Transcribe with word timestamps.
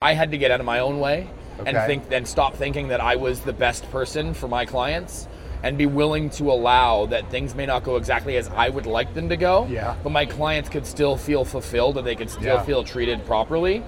I 0.00 0.12
had 0.14 0.30
to 0.30 0.38
get 0.38 0.52
out 0.52 0.60
of 0.60 0.64
my 0.66 0.78
own 0.78 1.00
way 1.00 1.26
and 1.66 1.76
Okay. 1.76 1.86
think 1.88 2.04
and 2.12 2.24
stop 2.24 2.54
thinking 2.54 2.86
that 2.86 3.00
I 3.00 3.16
was 3.16 3.40
the 3.40 3.52
best 3.52 3.90
person 3.90 4.32
for 4.32 4.46
my 4.46 4.64
clients 4.64 5.26
and 5.64 5.76
be 5.76 5.86
willing 5.86 6.30
to 6.38 6.52
allow 6.52 7.06
that 7.06 7.28
things 7.32 7.56
may 7.56 7.66
not 7.66 7.82
go 7.82 7.96
exactly 7.96 8.36
as 8.36 8.48
I 8.54 8.68
would 8.68 8.86
like 8.86 9.12
them 9.14 9.28
to 9.28 9.36
go. 9.36 9.66
Yeah. 9.68 9.96
But 10.04 10.10
my 10.10 10.24
clients 10.24 10.68
could 10.68 10.86
still 10.86 11.16
feel 11.16 11.44
fulfilled 11.44 11.98
and 11.98 12.06
they 12.06 12.14
could 12.14 12.30
still 12.30 12.44
Yeah. 12.58 12.62
feel 12.62 12.84
treated 12.84 13.26
properly. 13.26 13.82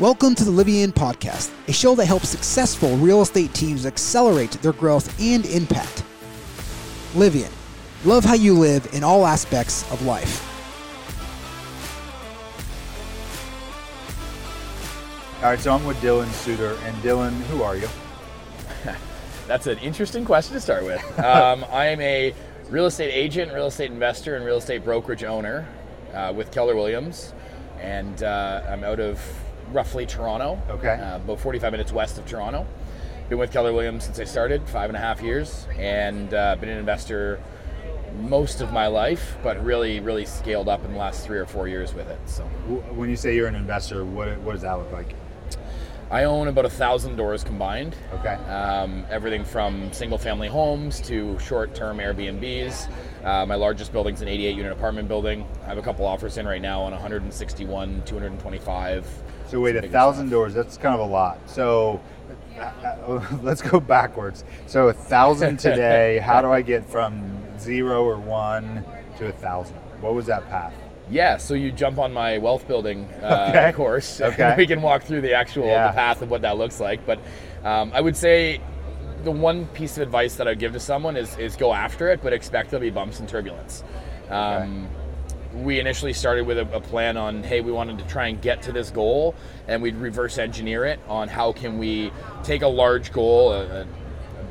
Welcome 0.00 0.34
to 0.36 0.44
the 0.44 0.50
Livian 0.64 0.94
Podcast, 0.94 1.50
a 1.68 1.74
show 1.74 1.94
that 1.96 2.06
helps 2.06 2.30
successful 2.30 2.96
real 2.96 3.20
estate 3.20 3.52
teams 3.52 3.84
accelerate 3.84 4.52
their 4.62 4.72
growth 4.72 5.14
and 5.20 5.44
impact. 5.44 6.04
Livian, 7.14 7.50
love 8.06 8.24
how 8.24 8.32
you 8.32 8.54
live 8.58 8.88
in 8.94 9.04
all 9.04 9.26
aspects 9.26 9.82
of 9.92 10.00
life. 10.06 10.48
All 15.42 15.48
right, 15.48 15.58
so 15.58 15.74
I'm 15.74 15.84
with 15.84 15.96
Dylan 15.96 16.30
Suitor, 16.30 16.78
and 16.84 16.94
Dylan, 16.98 17.32
who 17.48 17.64
are 17.64 17.76
you? 17.76 17.88
That's 19.48 19.66
an 19.66 19.76
interesting 19.78 20.24
question 20.24 20.54
to 20.54 20.60
start 20.60 20.84
with. 20.84 21.02
Um, 21.18 21.64
I 21.72 21.86
am 21.86 22.00
a 22.00 22.32
real 22.70 22.86
estate 22.86 23.10
agent, 23.10 23.52
real 23.52 23.66
estate 23.66 23.90
investor, 23.90 24.36
and 24.36 24.44
real 24.44 24.58
estate 24.58 24.84
brokerage 24.84 25.24
owner 25.24 25.66
uh, 26.14 26.32
with 26.32 26.52
Keller 26.52 26.76
Williams, 26.76 27.34
and 27.80 28.22
uh, 28.22 28.62
I'm 28.68 28.84
out 28.84 29.00
of 29.00 29.20
roughly 29.72 30.06
Toronto. 30.06 30.62
Okay. 30.68 30.90
Uh, 30.94 31.16
about 31.16 31.40
45 31.40 31.72
minutes 31.72 31.90
west 31.90 32.18
of 32.18 32.26
Toronto. 32.26 32.64
Been 33.28 33.38
with 33.38 33.50
Keller 33.50 33.72
Williams 33.72 34.04
since 34.04 34.20
I 34.20 34.24
started, 34.24 34.62
five 34.68 34.90
and 34.90 34.96
a 34.96 35.00
half 35.00 35.20
years, 35.22 35.66
and 35.76 36.32
uh, 36.32 36.54
been 36.54 36.68
an 36.68 36.78
investor 36.78 37.42
most 38.20 38.60
of 38.60 38.72
my 38.72 38.86
life, 38.86 39.36
but 39.42 39.60
really, 39.64 39.98
really 39.98 40.24
scaled 40.24 40.68
up 40.68 40.84
in 40.84 40.92
the 40.92 40.98
last 40.98 41.26
three 41.26 41.38
or 41.38 41.46
four 41.46 41.66
years 41.66 41.94
with 41.94 42.08
it. 42.08 42.20
So. 42.26 42.44
When 42.94 43.10
you 43.10 43.16
say 43.16 43.34
you're 43.34 43.48
an 43.48 43.56
investor, 43.56 44.04
what, 44.04 44.38
what 44.42 44.52
does 44.52 44.62
that 44.62 44.74
look 44.74 44.92
like? 44.92 45.16
I 46.12 46.24
own 46.24 46.48
about 46.48 46.66
a 46.66 46.70
thousand 46.70 47.16
doors 47.16 47.42
combined. 47.42 47.96
Okay. 48.12 48.34
Um, 48.34 49.06
everything 49.08 49.46
from 49.46 49.90
single 49.94 50.18
family 50.18 50.46
homes 50.46 51.00
to 51.02 51.38
short 51.38 51.74
term 51.74 51.96
Airbnbs. 51.96 52.92
Uh, 53.24 53.46
my 53.46 53.54
largest 53.54 53.92
building's 53.92 54.20
an 54.20 54.28
88 54.28 54.54
unit 54.54 54.72
apartment 54.72 55.08
building. 55.08 55.48
I 55.64 55.68
have 55.68 55.78
a 55.78 55.82
couple 55.82 56.04
offers 56.04 56.36
in 56.36 56.46
right 56.46 56.60
now 56.60 56.82
on 56.82 56.92
161, 56.92 58.02
225. 58.04 59.06
So 59.48 59.58
wait, 59.58 59.76
a 59.76 59.88
thousand 59.88 60.26
stuff. 60.26 60.30
doors, 60.30 60.52
that's 60.52 60.76
kind 60.76 60.94
of 60.94 61.00
a 61.00 61.10
lot. 61.10 61.38
So 61.46 61.98
uh, 62.58 63.26
let's 63.42 63.62
go 63.62 63.80
backwards. 63.80 64.44
So 64.66 64.88
a 64.88 64.92
thousand 64.92 65.56
today, 65.60 66.18
how 66.18 66.42
do 66.42 66.52
I 66.52 66.60
get 66.60 66.84
from 66.84 67.58
zero 67.58 68.04
or 68.04 68.18
one 68.18 68.84
to 69.16 69.28
a 69.28 69.32
thousand? 69.32 69.76
What 70.02 70.12
was 70.12 70.26
that 70.26 70.46
path? 70.50 70.74
Yeah, 71.12 71.36
so 71.36 71.54
you 71.54 71.70
jump 71.72 71.98
on 71.98 72.12
my 72.12 72.38
wealth 72.38 72.66
building 72.66 73.04
uh, 73.22 73.46
Okay. 73.54 73.72
course. 73.72 74.20
Okay. 74.20 74.54
we 74.56 74.66
can 74.66 74.80
walk 74.80 75.02
through 75.02 75.20
the 75.20 75.34
actual 75.34 75.66
Yeah. 75.66 75.88
the 75.88 75.92
path 75.92 76.22
of 76.22 76.30
what 76.30 76.42
that 76.42 76.56
looks 76.56 76.80
like. 76.80 77.04
But 77.06 77.18
um, 77.64 77.92
I 77.94 78.00
would 78.00 78.16
say 78.16 78.60
the 79.22 79.30
one 79.30 79.66
piece 79.66 79.96
of 79.98 80.02
advice 80.02 80.36
that 80.36 80.48
I'd 80.48 80.58
give 80.58 80.72
to 80.72 80.80
someone 80.80 81.16
is, 81.16 81.36
is 81.36 81.54
go 81.54 81.72
after 81.74 82.08
it, 82.10 82.22
but 82.22 82.32
expect 82.32 82.70
there'll 82.70 82.80
be 82.80 82.90
bumps 82.90 83.20
and 83.20 83.28
turbulence. 83.28 83.84
Um, 84.30 84.88
We 85.54 85.78
initially 85.78 86.14
started 86.14 86.46
with 86.46 86.56
a, 86.58 86.66
a 86.74 86.80
plan 86.80 87.18
on, 87.18 87.42
hey, 87.42 87.60
we 87.60 87.72
wanted 87.72 87.98
to 87.98 88.04
try 88.06 88.28
and 88.28 88.40
get 88.40 88.62
to 88.62 88.72
this 88.72 88.90
goal, 88.90 89.34
and 89.68 89.82
we'd 89.82 89.96
reverse 89.96 90.38
engineer 90.38 90.86
it 90.86 90.98
on 91.08 91.28
how 91.28 91.52
can 91.52 91.76
we 91.78 92.10
take 92.42 92.62
a 92.62 92.66
large 92.68 93.12
goal, 93.12 93.52
a, 93.52 93.82
a 93.82 93.86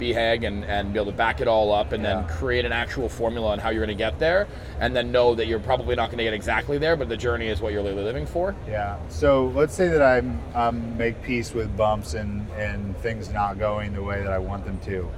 BHAG, 0.01 0.43
and, 0.45 0.65
and 0.65 0.91
be 0.91 0.99
able 0.99 1.11
to 1.11 1.17
back 1.17 1.39
it 1.39 1.47
all 1.47 1.71
up, 1.71 1.93
and 1.93 2.03
Yeah. 2.03 2.15
then 2.15 2.27
create 2.27 2.65
an 2.65 2.71
actual 2.73 3.07
formula 3.07 3.51
on 3.51 3.59
how 3.59 3.69
you're 3.69 3.85
going 3.85 3.95
to 3.97 4.03
get 4.03 4.19
there, 4.19 4.47
and 4.79 4.95
then 4.95 5.11
know 5.11 5.35
that 5.35 5.45
you're 5.47 5.59
probably 5.59 5.95
not 5.95 6.07
going 6.07 6.17
to 6.17 6.23
get 6.25 6.33
exactly 6.33 6.77
there, 6.77 6.95
but 6.95 7.07
the 7.07 7.17
journey 7.17 7.47
is 7.47 7.61
what 7.61 7.71
you're 7.71 7.83
really 7.83 8.03
living 8.03 8.25
for. 8.25 8.55
Yeah. 8.67 8.97
So 9.09 9.47
let's 9.55 9.73
say 9.73 9.87
that 9.87 10.01
I'm 10.01 10.39
um, 10.55 10.97
make 10.97 11.21
peace 11.21 11.53
with 11.53 11.75
bumps 11.77 12.15
and 12.15 12.49
and 12.57 12.97
things 12.97 13.29
not 13.31 13.59
going 13.59 13.93
the 13.93 14.01
way 14.03 14.21
that 14.23 14.31
I 14.31 14.39
want 14.39 14.65
them 14.65 14.79
to. 14.81 15.09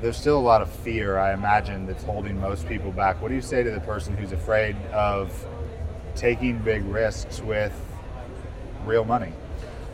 There's 0.00 0.16
still 0.16 0.38
a 0.38 0.40
lot 0.40 0.60
of 0.60 0.68
fear, 0.68 1.18
I 1.18 1.32
imagine, 1.32 1.86
that's 1.86 2.04
holding 2.04 2.38
most 2.38 2.68
people 2.68 2.90
back. 2.92 3.22
What 3.22 3.28
do 3.28 3.34
you 3.34 3.40
say 3.40 3.62
to 3.62 3.70
the 3.70 3.80
person 3.80 4.16
who's 4.16 4.32
afraid 4.32 4.76
of 4.92 5.46
taking 6.14 6.58
big 6.58 6.84
risks 6.84 7.40
with 7.40 7.72
real 8.84 9.04
money? 9.04 9.32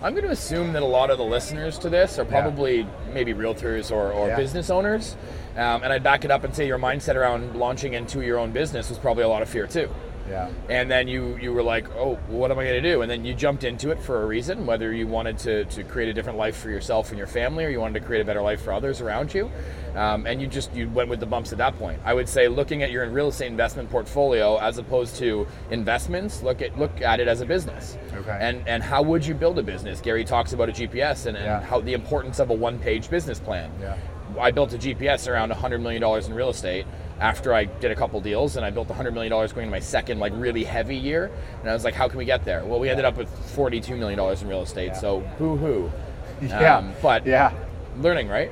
I'm 0.03 0.15
going 0.15 0.25
to 0.25 0.31
assume 0.31 0.73
that 0.73 0.83
a 0.83 0.87
lot 0.87 1.11
of 1.11 1.19
the 1.19 1.25
listeners 1.25 1.79
to 1.81 1.91
this 1.91 2.19
are 2.19 2.25
probably 2.25 2.87
maybe 3.13 3.35
realtors 3.35 3.91
or, 3.91 4.11
or 4.13 4.29
Yeah. 4.29 4.37
business 4.37 4.71
owners. 4.71 5.15
Um, 5.57 5.83
and 5.83 5.93
I'd 5.93 6.03
back 6.03 6.25
it 6.25 6.31
up 6.31 6.43
and 6.43 6.55
say 6.55 6.67
your 6.67 6.79
mindset 6.79 7.17
around 7.17 7.55
launching 7.57 7.93
into 7.93 8.23
your 8.23 8.39
own 8.39 8.51
business 8.51 8.89
was 8.89 8.99
probably 8.99 9.25
a 9.25 9.29
lot 9.29 9.43
of 9.43 9.49
fear 9.51 9.67
too. 9.67 9.91
Yeah. 10.31 10.49
And 10.69 10.89
then 10.91 11.09
you, 11.09 11.37
you 11.39 11.53
were 11.53 11.63
like, 11.63 11.91
oh, 11.97 12.15
what 12.29 12.51
am 12.53 12.59
I 12.59 12.65
going 12.65 12.83
to 12.83 12.93
do? 12.93 13.03
And 13.03 13.11
then 13.11 13.25
you 13.25 13.35
jumped 13.35 13.65
into 13.65 13.91
it 13.91 14.01
for 14.01 14.23
a 14.23 14.27
reason, 14.27 14.65
whether 14.65 14.93
you 14.93 15.07
wanted 15.09 15.39
to, 15.39 15.65
to 15.65 15.83
create 15.85 16.09
a 16.09 16.13
different 16.15 16.39
life 16.39 16.57
for 16.57 16.71
yourself 16.71 17.09
and 17.11 17.19
your 17.19 17.27
family, 17.27 17.65
or 17.65 17.69
you 17.69 17.81
wanted 17.81 17.99
to 18.01 18.07
create 18.07 18.21
a 18.21 18.25
better 18.25 18.41
life 18.41 18.63
for 18.63 18.73
others 18.73 19.01
around 19.01 19.35
you. 19.35 19.51
Um, 19.97 20.25
and 20.27 20.41
you 20.41 20.47
just 20.47 20.73
you 20.73 20.89
went 20.89 21.09
with 21.09 21.19
the 21.19 21.27
bumps 21.27 21.51
at 21.51 21.59
that 21.59 21.77
point. 21.77 22.01
I 22.05 22.15
would 22.15 22.29
say 22.29 22.47
looking 22.47 22.85
at 22.85 22.93
your 22.93 23.09
real 23.11 23.27
estate 23.29 23.49
investment 23.49 23.91
portfolio 23.91 24.57
as 24.59 24.79
opposed 24.79 25.17
to 25.17 25.49
investments, 25.73 26.43
look 26.45 26.63
at 26.63 26.79
look 26.79 27.01
at 27.01 27.19
it 27.19 27.27
as 27.27 27.41
a 27.41 27.47
business. 27.47 27.99
Okay. 28.15 28.39
And 28.41 28.63
and 28.69 28.85
how 28.85 29.03
would 29.03 29.27
you 29.27 29.35
build 29.35 29.59
a 29.59 29.65
business? 29.65 30.01
Gary 30.01 30.25
talks 30.25 30.53
about 30.53 30.69
a 30.69 30.73
GPS 30.73 31.27
and, 31.27 31.37
and 31.37 31.45
Yeah. 31.47 31.61
how 31.61 31.81
the 31.81 31.95
importance 31.95 32.39
of 32.39 32.51
a 32.51 32.55
one-page 32.55 33.11
business 33.11 33.41
plan. 33.41 33.71
Yeah. 33.81 33.97
I 34.39 34.53
built 34.53 34.73
a 34.75 34.79
GPS 34.79 35.27
around 35.27 35.51
$100 35.51 35.83
million 35.83 36.03
in 36.05 36.35
real 36.35 36.51
estate 36.51 36.87
after 37.21 37.53
I 37.53 37.65
did 37.65 37.91
a 37.91 37.95
couple 37.95 38.21
deals, 38.21 38.57
and 38.57 38.65
I 38.65 38.71
built 38.71 38.89
$100 38.89 39.13
million 39.13 39.31
going 39.31 39.45
into 39.51 39.71
my 39.71 39.79
second, 39.79 40.19
like, 40.19 40.33
really 40.37 40.65
heavy 40.65 40.97
year. 40.97 41.31
And 41.61 41.71
I 41.71 41.75
was 41.75 41.85
like, 41.85 41.95
how 41.95 42.09
can 42.09 42.19
we 42.19 42.25
get 42.25 42.45
there? 42.45 42.65
Well, 42.65 42.81
we 42.81 42.89
ended 42.89 43.05
up 43.05 43.17
with 43.17 43.29
$42 43.55 43.99
million 43.99 44.19
in 44.19 44.49
real 44.49 44.63
estate, 44.63 44.89
Yeah. 44.89 44.93
so 44.95 45.21
boo 45.39 45.57
hoo. 45.57 45.93
Yeah. 46.43 46.79
Um, 46.79 46.95
but 47.03 47.27
yeah. 47.27 47.53
learning, 47.99 48.29
right? 48.29 48.51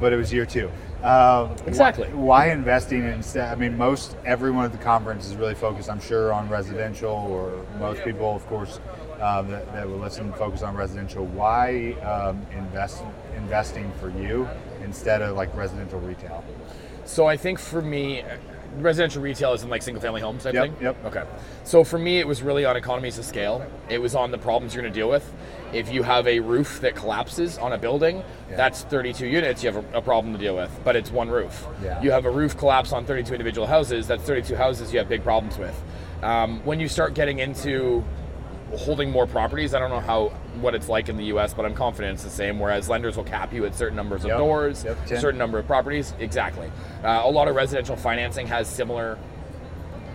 but 0.00 0.12
it 0.12 0.16
was 0.16 0.32
year 0.32 0.46
two. 0.46 0.70
Um, 1.02 1.54
Exactly. 1.66 2.08
Why, 2.08 2.46
why 2.46 2.50
investing 2.52 3.04
instead? 3.04 3.52
I 3.52 3.54
mean, 3.54 3.76
most 3.76 4.16
everyone 4.24 4.64
at 4.64 4.72
the 4.72 4.78
conference 4.78 5.26
is 5.26 5.36
really 5.36 5.54
focused, 5.54 5.90
I'm 5.90 6.00
sure, 6.00 6.32
on 6.32 6.48
residential, 6.48 7.10
or 7.12 7.64
most 7.78 8.02
people, 8.02 8.34
of 8.34 8.46
course, 8.46 8.80
um, 9.20 9.48
that, 9.50 9.70
that 9.74 9.86
will 9.88 9.98
listen 9.98 10.32
focus 10.32 10.62
on 10.62 10.74
residential. 10.74 11.26
Why 11.26 11.92
um, 12.02 12.44
invest 12.56 13.02
investing 13.36 13.92
for 14.00 14.08
you 14.10 14.48
instead 14.82 15.20
of 15.22 15.36
like 15.36 15.54
residential 15.54 16.00
retail? 16.00 16.42
So 17.06 17.26
I 17.26 17.36
think 17.36 17.58
for 17.58 17.80
me, 17.80 18.22
residential 18.78 19.22
retail 19.22 19.52
isn't 19.54 19.70
like 19.70 19.80
single 19.82 20.02
family 20.02 20.20
homes 20.20 20.42
type 20.44 20.54
Yep, 20.54 20.64
thing. 20.64 20.76
yep. 20.82 20.96
Okay. 21.06 21.22
So 21.64 21.82
for 21.84 21.98
me, 21.98 22.18
it 22.18 22.26
was 22.26 22.42
really 22.42 22.64
on 22.64 22.76
economies 22.76 23.16
of 23.18 23.24
scale. 23.24 23.64
It 23.88 23.98
was 23.98 24.14
on 24.14 24.30
the 24.30 24.38
problems 24.38 24.74
you're 24.74 24.82
going 24.82 24.92
to 24.92 24.98
deal 24.98 25.08
with. 25.08 25.32
If 25.72 25.90
you 25.92 26.02
have 26.02 26.26
a 26.26 26.40
roof 26.40 26.80
that 26.82 26.94
collapses 26.94 27.58
on 27.58 27.72
a 27.72 27.78
building, 27.78 28.22
Yeah. 28.50 28.56
that's 28.56 28.82
32 28.82 29.26
units. 29.26 29.62
You 29.64 29.72
have 29.72 29.84
a, 29.94 29.98
a 29.98 30.02
problem 30.02 30.32
to 30.34 30.38
deal 30.38 30.54
with, 30.56 30.70
but 30.84 30.94
it's 30.96 31.10
one 31.10 31.28
roof. 31.30 31.66
Yeah. 31.82 32.00
You 32.02 32.10
have 32.10 32.26
a 32.26 32.30
roof 32.30 32.56
collapse 32.56 32.92
on 32.92 33.04
32 33.06 33.32
individual 33.34 33.66
houses. 33.66 34.06
That's 34.06 34.22
32 34.22 34.54
houses 34.56 34.92
you 34.92 34.98
have 34.98 35.08
big 35.08 35.22
problems 35.22 35.58
with. 35.58 35.80
Um, 36.22 36.60
when 36.64 36.80
you 36.80 36.88
start 36.88 37.14
getting 37.14 37.38
into 37.38 38.04
holding 38.74 39.10
more 39.10 39.26
properties. 39.26 39.74
I 39.74 39.78
don't 39.78 39.90
know 39.90 40.00
how 40.00 40.28
what 40.60 40.74
it's 40.74 40.88
like 40.88 41.08
in 41.08 41.16
the 41.16 41.24
U.S., 41.26 41.54
but 41.54 41.64
I'm 41.64 41.74
confident 41.74 42.14
it's 42.14 42.24
the 42.24 42.30
same. 42.30 42.58
Whereas 42.58 42.88
lenders 42.88 43.16
will 43.16 43.24
cap 43.24 43.52
you 43.52 43.64
at 43.66 43.74
certain 43.74 43.96
numbers 43.96 44.22
of 44.24 44.28
Yep. 44.30 44.38
doors, 44.38 44.84
Yep, 44.84 45.08
certain 45.20 45.38
number 45.38 45.58
of 45.58 45.66
properties. 45.66 46.14
Exactly. 46.18 46.70
Uh, 47.04 47.22
a 47.24 47.30
lot 47.30 47.48
of 47.48 47.54
residential 47.54 47.96
financing 47.96 48.46
has 48.48 48.68
similar 48.68 49.18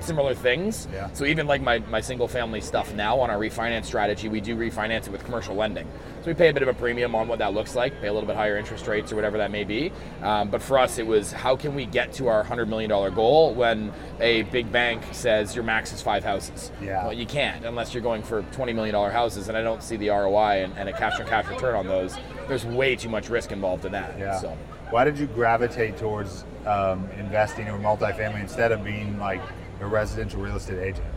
similar 0.01 0.33
things. 0.33 0.87
Yeah. 0.91 1.09
So 1.13 1.25
even 1.25 1.45
like 1.45 1.61
my, 1.61 1.77
my 1.77 2.01
single 2.01 2.27
family 2.27 2.59
stuff 2.59 2.91
now 2.95 3.19
on 3.19 3.29
our 3.29 3.37
refinance 3.37 3.85
strategy, 3.85 4.29
we 4.29 4.41
do 4.41 4.55
refinance 4.55 5.05
it 5.05 5.11
with 5.11 5.23
commercial 5.23 5.53
lending. 5.53 5.87
So 6.21 6.27
we 6.27 6.35
pay 6.35 6.49
a 6.49 6.53
bit 6.53 6.61
of 6.61 6.69
a 6.69 6.73
premium 6.75 7.15
on 7.15 7.27
what 7.27 7.39
that 7.39 7.55
looks 7.55 7.73
like, 7.73 7.99
pay 7.99 8.05
a 8.05 8.13
little 8.13 8.27
bit 8.27 8.35
higher 8.35 8.55
interest 8.55 8.85
rates 8.85 9.11
or 9.11 9.15
whatever 9.15 9.39
that 9.39 9.49
may 9.49 9.63
be. 9.63 9.91
Um, 10.21 10.51
but 10.51 10.61
for 10.61 10.77
us, 10.77 10.99
it 10.99 11.07
was 11.07 11.31
how 11.31 11.55
can 11.55 11.73
we 11.73 11.87
get 11.87 12.13
to 12.13 12.27
our 12.27 12.43
$100 12.43 12.67
million 12.67 12.89
goal 13.15 13.55
when 13.55 13.91
a 14.19 14.43
big 14.43 14.71
bank 14.71 15.01
says 15.13 15.55
your 15.55 15.63
max 15.63 15.91
is 15.91 15.99
five 16.03 16.23
houses? 16.23 16.71
Yeah. 16.79 17.05
Well, 17.05 17.13
you 17.13 17.25
can't 17.25 17.65
unless 17.65 17.95
you're 17.95 18.03
going 18.03 18.21
for 18.21 18.43
$20 18.43 18.75
million 18.75 18.93
houses, 18.93 19.47
and 19.47 19.57
I 19.57 19.63
don't 19.63 19.81
see 19.81 19.97
the 19.97 20.09
ROI 20.09 20.63
and, 20.63 20.77
and 20.77 20.87
a 20.87 20.93
cash 20.93 21.19
on 21.19 21.25
cash 21.25 21.47
return 21.47 21.73
on 21.73 21.87
those. 21.87 22.15
There's 22.47 22.65
way 22.65 22.95
too 22.95 23.09
much 23.09 23.29
risk 23.29 23.51
involved 23.51 23.85
in 23.85 23.91
that. 23.93 24.19
Yeah. 24.19 24.39
So. 24.39 24.55
Why 24.91 25.05
did 25.05 25.17
you 25.17 25.25
gravitate 25.25 25.97
towards 25.97 26.45
um, 26.67 27.09
investing 27.17 27.67
or 27.67 27.79
multifamily 27.79 28.41
instead 28.41 28.71
of 28.71 28.83
being 28.83 29.17
like 29.17 29.41
a 29.79 29.87
residential 29.87 30.39
real 30.39 30.57
estate 30.57 30.77
agent? 30.77 31.07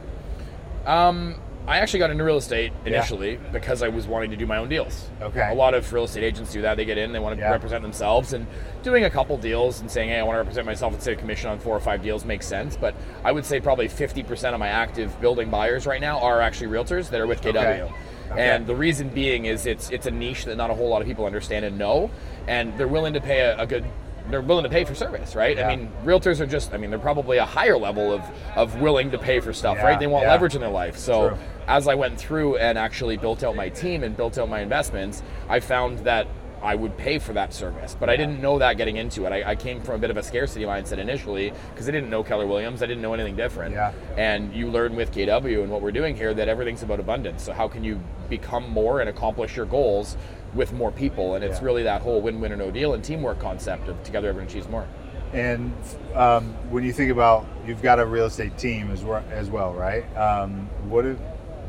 Um, 0.87 1.35
I 1.67 1.79
actually 1.79 2.01
got 2.01 2.11
into 2.11 2.25
real 2.25 2.37
estate 2.37 2.73
Yeah. 2.85 2.93
initially 2.95 3.39
because 3.53 3.83
I 3.83 3.89
was 3.89 4.07
wanting 4.07 4.31
to 4.31 4.37
do 4.37 4.47
my 4.47 4.59
own 4.59 4.69
deals. 4.69 5.09
Okay. 5.23 5.49
A 5.51 5.55
lot 5.55 5.73
of 5.73 5.91
real 5.93 6.05
estate 6.05 6.23
agents 6.23 6.53
do 6.53 6.61
that. 6.63 6.77
They 6.77 6.85
get 6.85 6.99
in, 6.99 7.13
they 7.13 7.19
want 7.19 7.37
to 7.37 7.41
Yeah. 7.43 7.51
represent 7.53 7.83
themselves, 7.83 8.35
and 8.35 8.47
doing 8.83 9.05
a 9.05 9.11
couple 9.11 9.39
deals 9.39 9.81
and 9.81 9.91
saying, 9.91 10.11
"Hey, 10.11 10.19
I 10.19 10.23
want 10.25 10.35
to 10.35 10.39
represent 10.41 10.67
myself 10.67 10.93
and 10.93 11.03
save 11.03 11.17
a 11.17 11.21
commission 11.21 11.49
on 11.49 11.59
four 11.59 11.75
or 11.75 11.81
five 11.81 12.03
deals" 12.03 12.25
makes 12.27 12.47
sense. 12.47 12.77
But 12.77 12.95
I 13.25 13.33
would 13.33 13.47
say 13.47 13.61
probably 13.61 13.89
50% 13.89 14.53
of 14.55 14.61
my 14.61 14.69
active 14.69 15.19
building 15.23 15.49
buyers 15.49 15.87
right 15.87 16.01
now 16.03 16.19
are 16.21 16.41
actually 16.43 16.67
realtors 16.67 17.09
that 17.11 17.21
are 17.21 17.27
with 17.27 17.41
KW. 17.41 17.85
Okay. 17.85 17.93
Okay. 18.33 18.41
And 18.49 18.67
the 18.67 18.75
reason 18.75 19.09
being 19.09 19.45
is 19.47 19.65
it's 19.67 19.91
it's 19.91 20.07
a 20.07 20.11
niche 20.11 20.45
that 20.47 20.57
not 20.57 20.71
a 20.71 20.75
whole 20.75 20.89
lot 20.89 21.01
of 21.03 21.07
people 21.09 21.25
understand 21.25 21.65
and 21.65 21.79
know, 21.79 22.11
and 22.47 22.77
they're 22.77 22.89
willing 22.89 23.13
to 23.15 23.21
pay 23.21 23.41
a, 23.41 23.57
a 23.59 23.67
good 23.67 23.85
they're 24.31 24.41
willing 24.41 24.65
to 24.65 24.71
pay 24.71 24.85
for 24.85 24.95
service, 24.95 25.35
right? 25.35 25.57
Yeah. 25.57 25.69
I 25.69 25.77
mean, 25.77 25.91
realtors 26.05 26.41
are 26.41 26.47
just 26.47 26.73
I 26.73 26.77
mean, 26.77 26.91
they're 26.91 26.99
probably 26.99 27.39
a 27.39 27.45
higher 27.45 27.77
level 27.77 28.13
of 28.13 28.23
of 28.57 28.81
willing 28.81 29.11
to 29.11 29.19
pay 29.19 29.41
for 29.41 29.53
stuff, 29.53 29.77
Yeah, 29.77 29.85
right? 29.85 29.99
They 29.99 30.07
want 30.07 30.25
yeah. 30.25 30.33
leverage 30.33 30.55
in 30.55 30.61
their 30.61 30.71
life. 30.71 30.97
So 30.97 31.31
True. 31.31 31.39
as 31.67 31.89
I 31.89 31.95
went 31.95 32.19
through 32.19 32.57
and 32.57 32.79
actually 32.79 33.17
built 33.17 33.43
out 33.43 33.55
my 33.57 33.69
team 33.69 34.03
and 34.03 34.17
built 34.17 34.39
out 34.39 34.49
my 34.49 34.61
investments, 34.61 35.23
I 35.49 35.61
found 35.61 36.01
that 36.01 36.27
I 36.63 36.75
would 36.77 36.97
pay 36.97 37.19
for 37.19 37.35
that 37.35 37.53
service, 37.53 37.95
but 38.01 38.09
I 38.09 38.17
didn't 38.17 38.41
know 38.41 38.59
that 38.59 38.79
getting 38.79 38.97
into 38.97 39.27
it. 39.27 39.33
I, 39.33 39.51
I 39.51 39.55
came 39.55 39.83
from 39.83 39.97
a 39.97 39.99
bit 39.99 40.09
of 40.11 40.17
a 40.17 40.23
scarcity 40.23 40.65
mindset 40.65 40.97
initially 40.97 41.53
because 41.75 41.87
I 41.87 41.93
didn't 41.93 42.09
know 42.09 42.25
Keller 42.25 42.47
Williams. 42.47 42.83
I 42.83 42.87
didn't 42.87 43.03
know 43.03 43.13
anything 43.13 43.37
different. 43.37 43.75
Yeah. 43.75 43.93
And 44.17 44.55
you 44.55 44.71
learn 44.71 44.97
with 44.97 45.13
KW 45.13 45.63
and 45.63 45.71
what 45.71 45.83
we're 45.83 45.93
doing 45.93 46.17
here 46.17 46.33
that 46.33 46.49
everything's 46.49 46.83
about 46.83 47.01
abundance. 47.01 47.43
So 47.43 47.53
how 47.53 47.69
can 47.69 47.85
you 47.85 48.01
become 48.31 48.71
more 48.71 49.01
and 49.01 49.11
accomplish 49.11 49.55
your 49.57 49.67
goals 49.67 50.17
with 50.55 50.73
more 50.73 50.91
people? 50.93 51.35
And 51.35 51.45
it's 51.45 51.61
Yeah. 51.61 51.67
really 51.67 51.83
that 51.85 52.03
whole 52.03 52.21
win-win 52.21 52.53
or 52.53 52.57
no 52.57 52.71
deal 52.71 52.95
and 52.95 53.03
teamwork 53.03 53.39
concept 53.39 53.89
of 53.89 54.03
together 54.05 54.29
everyone 54.29 54.49
achieves 54.49 54.69
more. 54.69 54.85
And 55.33 55.73
um, 56.15 56.55
when 56.71 56.85
you 56.85 56.93
think 56.93 57.11
about, 57.11 57.45
you've 57.67 57.83
got 57.83 57.99
a 57.99 58.07
real 58.07 58.27
estate 58.27 58.57
team 58.57 58.91
as 58.91 59.03
well, 59.03 59.25
as 59.33 59.51
well 59.51 59.73
right? 59.73 60.05
Um, 60.17 60.69
what 60.89 61.05
have 61.05 61.19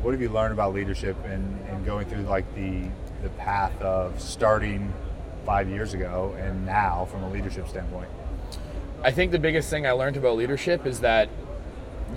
what 0.02 0.12
have 0.12 0.20
you 0.20 0.28
learned 0.28 0.52
about 0.52 0.72
leadership 0.72 1.16
and, 1.24 1.58
and 1.68 1.84
going 1.84 2.06
through 2.06 2.22
like 2.22 2.44
the 2.54 2.82
the 3.22 3.30
path 3.30 3.72
of 3.82 4.20
starting 4.20 4.92
five 5.44 5.68
years 5.68 5.94
ago 5.94 6.36
and 6.38 6.64
now 6.64 7.06
from 7.10 7.24
a 7.24 7.30
leadership 7.30 7.66
standpoint? 7.68 8.08
I 9.02 9.10
think 9.10 9.32
the 9.32 9.38
biggest 9.38 9.68
thing 9.68 9.86
I 9.86 9.92
learned 9.92 10.16
about 10.16 10.36
leadership 10.36 10.86
is 10.86 11.00
that 11.00 11.28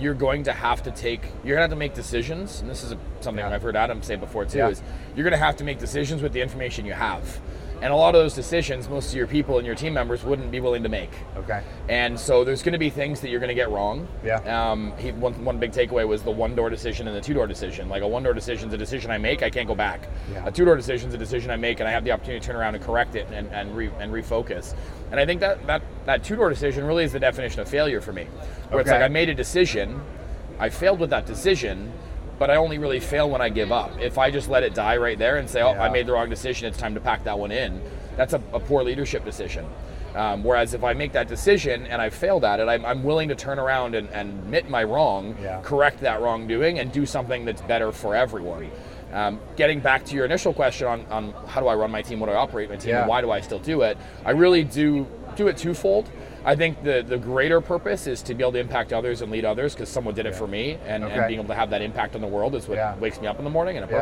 you're 0.00 0.14
going 0.14 0.42
to 0.44 0.52
have 0.52 0.82
to 0.82 0.90
take 0.90 1.22
you're 1.44 1.56
going 1.56 1.58
to 1.58 1.62
have 1.62 1.70
to 1.70 1.76
make 1.76 1.94
decisions 1.94 2.60
and 2.60 2.70
this 2.70 2.82
is 2.82 2.92
a, 2.92 2.98
something 3.20 3.44
Yeah. 3.44 3.50
I've 3.54 3.62
heard 3.62 3.76
Adam 3.76 4.02
say 4.02 4.16
before 4.16 4.44
too 4.44 4.58
Yeah. 4.58 4.68
is 4.70 4.82
you're 5.14 5.24
going 5.24 5.38
to 5.38 5.44
have 5.44 5.56
to 5.56 5.64
make 5.64 5.78
decisions 5.78 6.22
with 6.22 6.32
the 6.32 6.40
information 6.40 6.86
you 6.86 6.92
have. 6.94 7.40
And 7.82 7.92
a 7.92 7.96
lot 7.96 8.14
of 8.14 8.20
those 8.20 8.34
decisions 8.34 8.88
most 8.88 9.08
of 9.08 9.14
your 9.14 9.26
people 9.26 9.56
and 9.56 9.66
your 9.66 9.74
team 9.74 9.94
members 9.94 10.22
wouldn't 10.22 10.50
be 10.50 10.60
willing 10.60 10.82
to 10.82 10.88
make. 10.88 11.10
Okay. 11.36 11.62
And 11.88 12.18
so 12.18 12.44
there's 12.44 12.62
going 12.62 12.74
to 12.74 12.78
be 12.78 12.90
things 12.90 13.20
that 13.20 13.30
you're 13.30 13.40
going 13.40 13.48
to 13.48 13.54
get 13.54 13.70
wrong. 13.70 14.06
Yeah. 14.22 14.70
Um, 14.70 14.92
he, 14.98 15.12
one, 15.12 15.44
one 15.44 15.58
big 15.58 15.72
takeaway 15.72 16.06
was 16.06 16.22
the 16.22 16.30
one 16.30 16.54
door 16.54 16.68
decision 16.68 17.08
and 17.08 17.16
the 17.16 17.20
two 17.20 17.32
door 17.32 17.46
decision. 17.46 17.88
Like 17.88 18.02
a 18.02 18.08
one 18.08 18.22
door 18.22 18.34
decision 18.34 18.68
is 18.68 18.74
a 18.74 18.78
decision 18.78 19.10
I 19.10 19.18
make, 19.18 19.42
I 19.42 19.48
can't 19.48 19.66
go 19.66 19.74
back. 19.74 20.08
Yeah. 20.30 20.46
A 20.46 20.52
two 20.52 20.66
door 20.66 20.76
decision 20.76 21.08
is 21.08 21.14
a 21.14 21.18
decision 21.18 21.50
I 21.50 21.56
make, 21.56 21.80
and 21.80 21.88
I 21.88 21.92
have 21.92 22.04
the 22.04 22.12
opportunity 22.12 22.40
to 22.40 22.46
turn 22.46 22.56
around 22.56 22.74
and 22.74 22.84
correct 22.84 23.14
it 23.14 23.26
and, 23.32 23.48
and, 23.48 23.74
re, 23.74 23.90
and 23.98 24.12
refocus. 24.12 24.74
And 25.10 25.18
I 25.18 25.24
think 25.24 25.40
that, 25.40 25.66
that, 25.66 25.82
that 26.04 26.22
two 26.22 26.36
door 26.36 26.50
decision 26.50 26.84
really 26.84 27.04
is 27.04 27.12
the 27.12 27.20
definition 27.20 27.60
of 27.60 27.68
failure 27.68 28.02
for 28.02 28.12
me. 28.12 28.24
Where 28.68 28.80
it's 28.82 28.90
like 28.90 29.02
I 29.02 29.08
made 29.08 29.30
a 29.30 29.34
decision, 29.34 30.00
I 30.58 30.68
failed 30.68 31.00
with 31.00 31.10
that 31.10 31.24
decision, 31.24 31.92
but 32.40 32.50
I 32.50 32.56
only 32.56 32.78
really 32.78 33.00
fail 33.00 33.28
when 33.28 33.42
I 33.42 33.50
give 33.50 33.70
up. 33.70 34.00
If 34.00 34.16
I 34.16 34.30
just 34.30 34.48
let 34.48 34.62
it 34.62 34.72
die 34.74 34.96
right 34.96 35.18
there 35.18 35.36
and 35.36 35.48
say, 35.48 35.60
oh, 35.60 35.72
Yeah. 35.74 35.82
I 35.84 35.90
made 35.90 36.06
the 36.06 36.12
wrong 36.12 36.30
decision, 36.30 36.66
it's 36.66 36.78
time 36.78 36.94
to 36.94 37.00
pack 37.00 37.22
that 37.24 37.38
one 37.38 37.52
in, 37.52 37.80
that's 38.16 38.32
a, 38.32 38.42
a 38.54 38.58
poor 38.58 38.82
leadership 38.82 39.26
decision. 39.26 39.66
Um, 40.14 40.42
whereas 40.42 40.72
if 40.72 40.82
I 40.82 40.94
make 40.94 41.12
that 41.12 41.28
decision 41.28 41.86
and 41.86 42.00
I 42.00 42.08
failed 42.08 42.42
at 42.44 42.58
it, 42.58 42.66
I'm, 42.66 42.84
I'm 42.86 43.04
willing 43.04 43.28
to 43.28 43.34
turn 43.34 43.58
around 43.58 43.94
and, 43.94 44.08
and 44.08 44.30
admit 44.40 44.70
my 44.70 44.82
wrong, 44.82 45.36
Yeah. 45.40 45.60
correct 45.62 46.00
that 46.00 46.22
wrongdoing, 46.22 46.78
and 46.78 46.90
do 46.90 47.04
something 47.04 47.44
that's 47.44 47.60
better 47.60 47.92
for 47.92 48.16
everyone. 48.16 48.70
Um, 49.12 49.38
getting 49.56 49.80
back 49.80 50.06
to 50.06 50.14
your 50.14 50.24
initial 50.24 50.54
question 50.54 50.86
on, 50.86 51.04
on 51.10 51.32
how 51.46 51.60
do 51.60 51.66
I 51.68 51.74
run 51.74 51.90
my 51.90 52.00
team, 52.00 52.20
what 52.20 52.26
do 52.28 52.32
I 52.32 52.36
operate 52.36 52.70
my 52.70 52.76
team, 52.76 52.90
Yeah. 52.90 53.00
and 53.00 53.08
why 53.08 53.20
do 53.20 53.30
I 53.30 53.40
still 53.42 53.58
do 53.58 53.82
it, 53.82 53.98
I 54.24 54.30
really 54.30 54.64
do 54.64 55.06
do 55.36 55.46
it 55.46 55.56
twofold. 55.58 56.08
I 56.44 56.56
think 56.56 56.82
the, 56.82 57.04
the 57.06 57.18
greater 57.18 57.60
purpose 57.60 58.06
is 58.06 58.22
to 58.22 58.34
be 58.34 58.42
able 58.42 58.52
to 58.52 58.58
impact 58.58 58.92
others 58.92 59.20
and 59.20 59.30
lead 59.30 59.44
others 59.44 59.74
because 59.74 59.88
someone 59.88 60.14
did 60.14 60.24
it 60.26 60.34
for 60.34 60.46
me, 60.46 60.78
and, 60.86 61.04
Okay. 61.04 61.14
and 61.14 61.28
being 61.28 61.38
able 61.40 61.48
to 61.48 61.54
have 61.54 61.70
that 61.70 61.82
impact 61.82 62.14
on 62.14 62.20
the 62.22 62.26
world 62.26 62.54
is 62.54 62.66
what 62.66 62.76
Yeah. 62.76 62.96
wakes 62.96 63.20
me 63.20 63.26
up 63.26 63.38
in 63.38 63.44
the 63.44 63.50
morning 63.50 63.76
and 63.76 63.84
a 63.84 63.92
Yeah. 63.92 64.00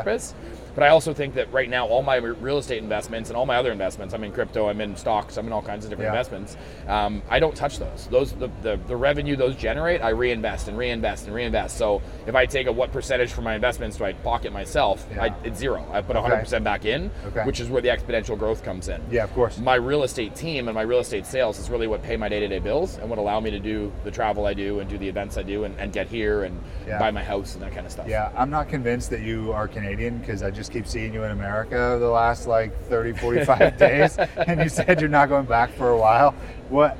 But 0.78 0.84
I 0.84 0.90
also 0.90 1.12
think 1.12 1.34
that 1.34 1.52
right 1.52 1.69
now, 1.69 1.88
all 1.88 2.04
my 2.04 2.14
real 2.14 2.56
estate 2.58 2.80
investments 2.80 3.30
and 3.30 3.36
all 3.36 3.46
my 3.46 3.56
other 3.56 3.72
investments, 3.72 4.14
I'm 4.14 4.22
in 4.22 4.30
crypto, 4.30 4.69
I'm 4.69 4.80
in 4.80 4.94
stocks, 4.94 5.36
I'm 5.36 5.44
in 5.48 5.52
all 5.52 5.60
kinds 5.60 5.84
of 5.84 5.90
different 5.90 6.06
Yeah. 6.06 6.20
investments. 6.20 6.56
Um, 6.86 7.20
I 7.28 7.40
don't 7.40 7.56
touch 7.56 7.80
those. 7.80 8.06
Those 8.12 8.30
the, 8.34 8.48
the, 8.62 8.78
the 8.86 8.94
revenue 8.94 9.34
those 9.34 9.56
generate, 9.56 10.02
I 10.02 10.10
reinvest 10.10 10.69
and 10.69 10.78
reinvest 10.78 11.26
and 11.26 11.34
reinvest. 11.34 11.76
So 11.78 12.00
if 12.28 12.36
I 12.36 12.46
take 12.46 12.69
a 12.69 12.72
what 12.72 12.92
percentage 12.92 13.32
from 13.32 13.42
my 13.42 13.56
investments 13.56 13.96
do 13.96 14.04
I 14.04 14.12
pocket 14.12 14.52
myself, 14.52 15.04
Yeah. 15.10 15.25
I, 15.25 15.34
it's 15.42 15.58
zero. 15.58 15.84
I 15.90 16.00
put 16.00 16.14
Okay. 16.14 16.28
100% 16.28 16.62
back 16.62 16.84
in, 16.84 17.10
Okay. 17.26 17.42
which 17.44 17.58
is 17.58 17.69
where 17.69 17.82
the 17.82 17.88
exponential 17.88 18.38
growth 18.38 18.62
comes 18.62 18.86
in 18.88 19.02
Yeah, 19.10 19.25
of 19.25 19.34
course. 19.34 19.58
my 19.58 19.75
real 19.75 20.04
estate 20.04 20.36
team 20.36 20.69
and 20.69 20.76
my 20.76 20.82
real 20.82 21.00
estate 21.00 21.26
sales 21.26 21.58
is 21.58 21.70
really 21.70 21.88
what 21.88 22.04
pay 22.04 22.16
my 22.16 22.28
day-to-day 22.28 22.60
bills 22.60 22.98
and 22.98 23.10
what 23.10 23.19
allow 23.19 23.40
me 23.40 23.50
to 23.50 23.58
do 23.58 23.90
the 24.04 24.12
travel 24.12 24.46
I 24.46 24.54
do 24.54 24.78
and 24.78 24.88
do 24.88 24.96
the 24.96 25.08
events 25.08 25.36
I 25.38 25.42
do 25.42 25.64
and, 25.64 25.75
and 25.80 25.92
get 25.92 26.06
here 26.06 26.44
and 26.44 26.56
Yeah. 26.86 27.00
buy 27.00 27.10
my 27.10 27.25
house 27.25 27.54
and 27.54 27.62
that 27.64 27.72
kind 27.72 27.84
of 27.84 27.90
stuff. 27.90 28.06
Yeah, 28.06 28.30
I'm 28.36 28.50
not 28.50 28.69
convinced 28.69 29.10
that 29.10 29.22
you 29.22 29.52
are 29.52 29.66
Canadian 29.66 30.19
because 30.19 30.44
I 30.44 30.52
just 30.52 30.68
keep 30.69 30.87
seeing 30.87 31.12
you 31.12 31.25
in 31.25 31.31
America 31.31 31.97
the 31.99 32.09
last 32.09 32.47
like 32.47 32.79
30, 32.85 33.12
45 33.15 33.76
days, 33.79 34.19
and 34.19 34.61
you 34.61 34.69
said 34.69 35.00
you're 35.00 35.09
not 35.09 35.29
going 35.29 35.47
back 35.47 35.70
for 35.70 35.91
a 35.91 35.99
while. 35.99 36.32
What 36.69 36.97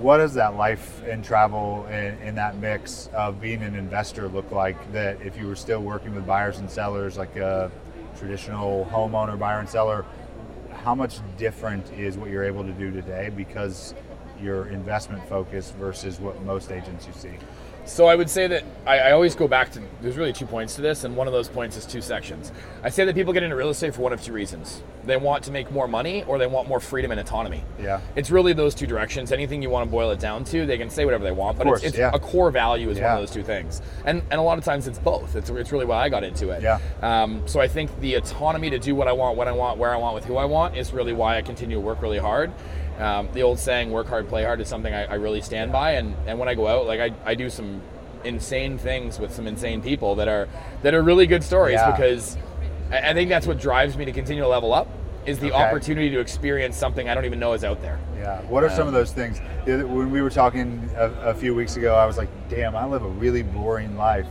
what 0.00 0.18
does 0.18 0.34
that 0.34 0.56
life 0.56 1.02
and 1.04 1.24
travel 1.24 1.86
in, 1.86 2.18
in 2.22 2.34
that 2.34 2.56
mix 2.56 3.08
of 3.14 3.40
being 3.40 3.62
an 3.62 3.74
investor 3.74 4.28
look 4.28 4.50
like? 4.50 4.92
That 4.92 5.20
if 5.22 5.36
you 5.36 5.46
were 5.46 5.56
still 5.56 5.80
working 5.80 6.14
with 6.14 6.26
buyers 6.26 6.58
and 6.58 6.70
sellers, 6.70 7.18
like 7.18 7.36
a 7.36 7.70
traditional 8.18 8.86
homeowner 8.86 9.38
buyer 9.38 9.60
and 9.60 9.68
seller, 9.68 10.04
how 10.72 10.94
much 10.94 11.20
different 11.36 11.90
is 11.92 12.16
what 12.16 12.30
you're 12.30 12.44
able 12.44 12.64
to 12.64 12.72
do 12.72 12.90
today 12.90 13.30
because 13.34 13.94
your 14.40 14.68
investment 14.68 15.26
focus 15.28 15.72
versus 15.78 16.18
what 16.18 16.40
most 16.42 16.70
agents 16.70 17.06
you 17.06 17.12
see? 17.12 17.36
So 17.84 18.06
I 18.06 18.14
would 18.14 18.30
say 18.30 18.46
that 18.46 18.64
I, 18.86 18.98
I 18.98 19.12
always 19.12 19.34
go 19.34 19.48
back 19.48 19.72
to 19.72 19.82
there's 20.00 20.16
really 20.16 20.32
two 20.32 20.46
points 20.46 20.76
to 20.76 20.82
this, 20.82 21.04
and 21.04 21.16
one 21.16 21.26
of 21.26 21.32
those 21.32 21.48
points 21.48 21.76
is 21.76 21.86
two 21.86 22.00
sections. 22.00 22.52
I 22.82 22.88
say 22.88 23.04
that 23.04 23.14
people 23.14 23.32
get 23.32 23.42
into 23.42 23.56
real 23.56 23.70
estate 23.70 23.94
for 23.94 24.02
one 24.02 24.12
of 24.12 24.22
two 24.22 24.32
reasons: 24.32 24.82
they 25.04 25.16
want 25.16 25.42
to 25.44 25.50
make 25.50 25.70
more 25.72 25.88
money, 25.88 26.22
or 26.24 26.38
they 26.38 26.46
want 26.46 26.68
more 26.68 26.80
freedom 26.80 27.10
and 27.10 27.18
autonomy. 27.18 27.64
Yeah. 27.80 28.00
It's 28.16 28.30
really 28.30 28.52
those 28.52 28.74
two 28.74 28.86
directions. 28.86 29.32
Anything 29.32 29.62
you 29.62 29.70
want 29.70 29.86
to 29.86 29.90
boil 29.90 30.10
it 30.10 30.20
down 30.20 30.44
to, 30.44 30.66
they 30.66 30.78
can 30.78 30.90
say 30.90 31.04
whatever 31.04 31.24
they 31.24 31.32
want, 31.32 31.58
but 31.58 31.64
course, 31.64 31.80
it's, 31.80 31.88
it's 31.88 31.98
yeah. 31.98 32.10
a 32.12 32.18
core 32.18 32.50
value 32.50 32.90
is 32.90 32.98
one 32.98 33.10
of 33.10 33.18
those 33.18 33.30
two 33.30 33.42
things. 33.42 33.82
And 34.04 34.22
and 34.30 34.40
a 34.40 34.42
lot 34.42 34.58
of 34.58 34.64
times 34.64 34.86
it's 34.86 34.98
both. 34.98 35.34
It's, 35.34 35.50
it's 35.50 35.72
really 35.72 35.86
why 35.86 36.04
I 36.04 36.08
got 36.08 36.22
into 36.22 36.50
it. 36.50 36.62
Yeah. 36.62 36.78
Um, 37.02 37.42
so 37.46 37.60
I 37.60 37.68
think 37.68 37.98
the 38.00 38.14
autonomy 38.14 38.70
to 38.70 38.78
do 38.78 38.94
what 38.94 39.08
I 39.08 39.12
want, 39.12 39.36
when 39.36 39.48
I 39.48 39.52
want, 39.52 39.78
where 39.78 39.92
I 39.92 39.96
want, 39.96 40.14
with 40.14 40.24
who 40.24 40.36
I 40.36 40.44
want 40.44 40.76
is 40.76 40.92
really 40.92 41.12
why 41.12 41.36
I 41.36 41.42
continue 41.42 41.76
to 41.76 41.80
work 41.80 42.02
really 42.02 42.18
hard. 42.18 42.52
Um, 43.00 43.28
the 43.32 43.42
old 43.42 43.58
saying, 43.58 43.90
work 43.90 44.08
hard, 44.08 44.28
play 44.28 44.44
hard, 44.44 44.60
is 44.60 44.68
something 44.68 44.92
I, 44.92 45.04
I 45.06 45.14
really 45.14 45.40
stand 45.40 45.72
by. 45.72 45.92
And, 45.92 46.14
and 46.26 46.38
when 46.38 46.48
I 46.48 46.54
go 46.54 46.66
out, 46.68 46.86
like 46.86 47.00
I, 47.00 47.12
I 47.24 47.34
do 47.34 47.48
some 47.48 47.80
insane 48.24 48.76
things 48.76 49.18
with 49.18 49.32
some 49.34 49.46
insane 49.46 49.80
people 49.80 50.14
that 50.16 50.28
are 50.28 50.46
that 50.82 50.92
are 50.92 51.00
really 51.02 51.26
good 51.26 51.42
stories 51.42 51.74
Yeah. 51.80 51.90
because 51.90 52.36
I, 52.92 53.10
I 53.10 53.14
think 53.14 53.30
that's 53.30 53.46
what 53.46 53.58
drives 53.58 53.96
me 53.96 54.04
to 54.04 54.12
continue 54.12 54.42
to 54.42 54.48
level 54.48 54.74
up 54.74 54.88
is 55.24 55.38
the 55.38 55.50
Okay. 55.52 55.62
opportunity 55.62 56.10
to 56.10 56.20
experience 56.20 56.76
something 56.76 57.08
I 57.08 57.14
don't 57.14 57.24
even 57.24 57.38
know 57.38 57.54
is 57.54 57.64
out 57.64 57.80
there. 57.80 57.98
Yeah. 58.18 58.40
What 58.42 58.62
are 58.64 58.68
some 58.70 58.86
of 58.86 58.92
those 58.92 59.12
things? 59.12 59.38
When 59.64 60.10
we 60.10 60.20
were 60.20 60.28
talking 60.30 60.88
a, 60.96 61.06
a 61.30 61.34
few 61.34 61.54
weeks 61.54 61.76
ago, 61.76 61.94
I 61.94 62.04
was 62.06 62.18
like, 62.18 62.28
"Damn, 62.50 62.76
I 62.76 62.84
live 62.84 63.02
a 63.04 63.08
really 63.08 63.42
boring 63.42 63.96
life." 63.96 64.26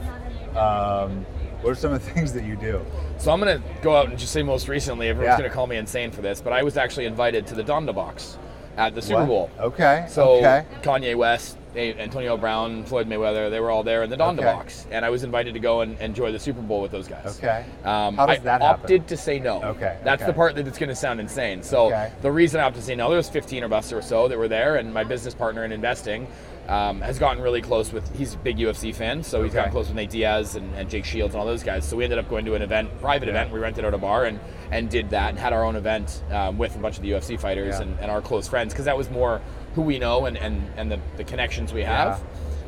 Um, 0.55 1.25
what 1.61 1.71
are 1.71 1.75
some 1.75 1.93
of 1.93 2.03
the 2.03 2.11
things 2.13 2.33
that 2.33 2.43
you 2.43 2.55
do? 2.55 2.83
So 3.17 3.31
I'm 3.31 3.39
gonna 3.39 3.61
go 3.81 3.95
out 3.95 4.09
and 4.09 4.17
just 4.17 4.31
say 4.33 4.43
most 4.43 4.67
recently, 4.67 5.07
everyone's 5.09 5.33
Yeah. 5.33 5.37
gonna 5.45 5.53
call 5.53 5.67
me 5.67 5.77
insane 5.77 6.11
for 6.11 6.21
this, 6.21 6.41
but 6.41 6.53
I 6.53 6.63
was 6.63 6.77
actually 6.77 7.05
invited 7.05 7.45
to 7.47 7.55
the 7.55 7.63
Donda 7.63 7.93
box 7.93 8.37
at 8.79 8.95
the 8.95 9.01
Super 9.01 9.19
What? 9.19 9.27
Bowl. 9.27 9.49
Okay. 9.59 10.05
So 10.07 10.37
okay. 10.37 10.63
Kanye 10.81 11.15
West, 11.15 11.57
Antonio 11.75 12.37
Brown, 12.37 12.83
Floyd 12.85 13.07
Mayweather, 13.07 13.51
they 13.51 13.59
were 13.59 13.69
all 13.69 13.83
there 13.83 14.03
in 14.03 14.09
the 14.09 14.15
Donda 14.17 14.39
Okay. 14.39 14.43
box, 14.45 14.87
and 14.89 15.05
I 15.05 15.09
was 15.09 15.23
invited 15.23 15.53
to 15.53 15.59
go 15.59 15.81
and 15.81 15.99
enjoy 15.99 16.31
the 16.31 16.39
Super 16.39 16.61
Bowl 16.61 16.81
with 16.81 16.89
those 16.91 17.07
guys. 17.07 17.37
Okay. 17.37 17.65
Um, 17.83 18.15
How 18.15 18.25
does 18.25 18.37
I 18.37 18.39
that 18.43 18.61
happen? 18.61 18.81
opted 18.83 19.07
to 19.09 19.17
say 19.17 19.37
no. 19.37 19.61
Okay, 19.63 19.97
That's 20.03 20.21
okay. 20.23 20.31
the 20.31 20.33
part 20.33 20.55
that's 20.55 20.79
going 20.79 20.89
to 20.89 20.95
sound 20.95 21.19
insane. 21.19 21.61
So 21.61 21.87
Okay. 21.87 22.11
the 22.21 22.31
reason 22.31 22.59
I 22.61 22.63
opted 22.63 22.81
to 22.81 22.87
say 22.87 22.95
no, 22.95 23.09
there 23.09 23.17
was 23.17 23.29
15 23.29 23.63
of 23.65 23.73
us 23.73 23.91
or 23.93 24.01
so 24.01 24.27
that 24.29 24.37
were 24.37 24.47
there, 24.47 24.77
and 24.77 24.91
my 24.93 25.03
business 25.03 25.33
partner 25.35 25.63
in 25.65 25.71
investing 25.73 26.25
um, 26.69 27.01
has 27.01 27.17
gotten 27.19 27.41
really 27.41 27.61
close 27.61 27.91
with. 27.91 28.15
He's 28.15 28.35
a 28.35 28.37
big 28.37 28.57
UFC 28.57 28.93
fan, 28.93 29.23
so 29.23 29.41
he's 29.43 29.49
Okay. 29.51 29.57
gotten 29.57 29.71
close 29.71 29.87
with 29.87 29.95
Nate 29.95 30.11
Diaz 30.11 30.55
and, 30.55 30.73
and 30.75 30.89
Jake 30.89 31.03
Shields 31.03 31.33
and 31.33 31.41
all 31.41 31.47
those 31.47 31.63
guys. 31.63 31.83
So 31.85 31.97
we 31.97 32.03
ended 32.03 32.19
up 32.19 32.29
going 32.29 32.45
to 32.45 32.53
an 32.55 32.61
event, 32.61 32.89
private 33.01 33.25
Yeah. 33.27 33.31
event. 33.33 33.51
We 33.51 33.59
rented 33.59 33.83
out 33.85 33.93
a 33.93 33.97
bar 33.97 34.25
and 34.25 34.39
and 34.71 34.87
did 34.89 35.09
that 35.09 35.29
and 35.31 35.39
had 35.39 35.51
our 35.51 35.63
own 35.65 35.75
event 35.75 36.23
um, 36.31 36.57
with 36.59 36.75
a 36.75 36.79
bunch 36.79 36.97
of 36.97 37.01
the 37.03 37.09
UFC 37.11 37.35
fighters 37.39 37.75
Yeah. 37.77 37.81
and, 37.87 37.99
and 37.99 38.11
our 38.11 38.21
close 38.21 38.47
friends 38.47 38.71
because 38.71 38.85
that 38.85 38.95
was 38.97 39.09
more 39.09 39.41
who 39.73 39.81
we 39.81 39.97
know 39.99 40.25
and 40.27 40.37
and, 40.37 40.61
and 40.77 40.91
the, 40.91 40.99
the 41.17 41.23
connections 41.23 41.73
we 41.73 41.81
have. 41.83 42.21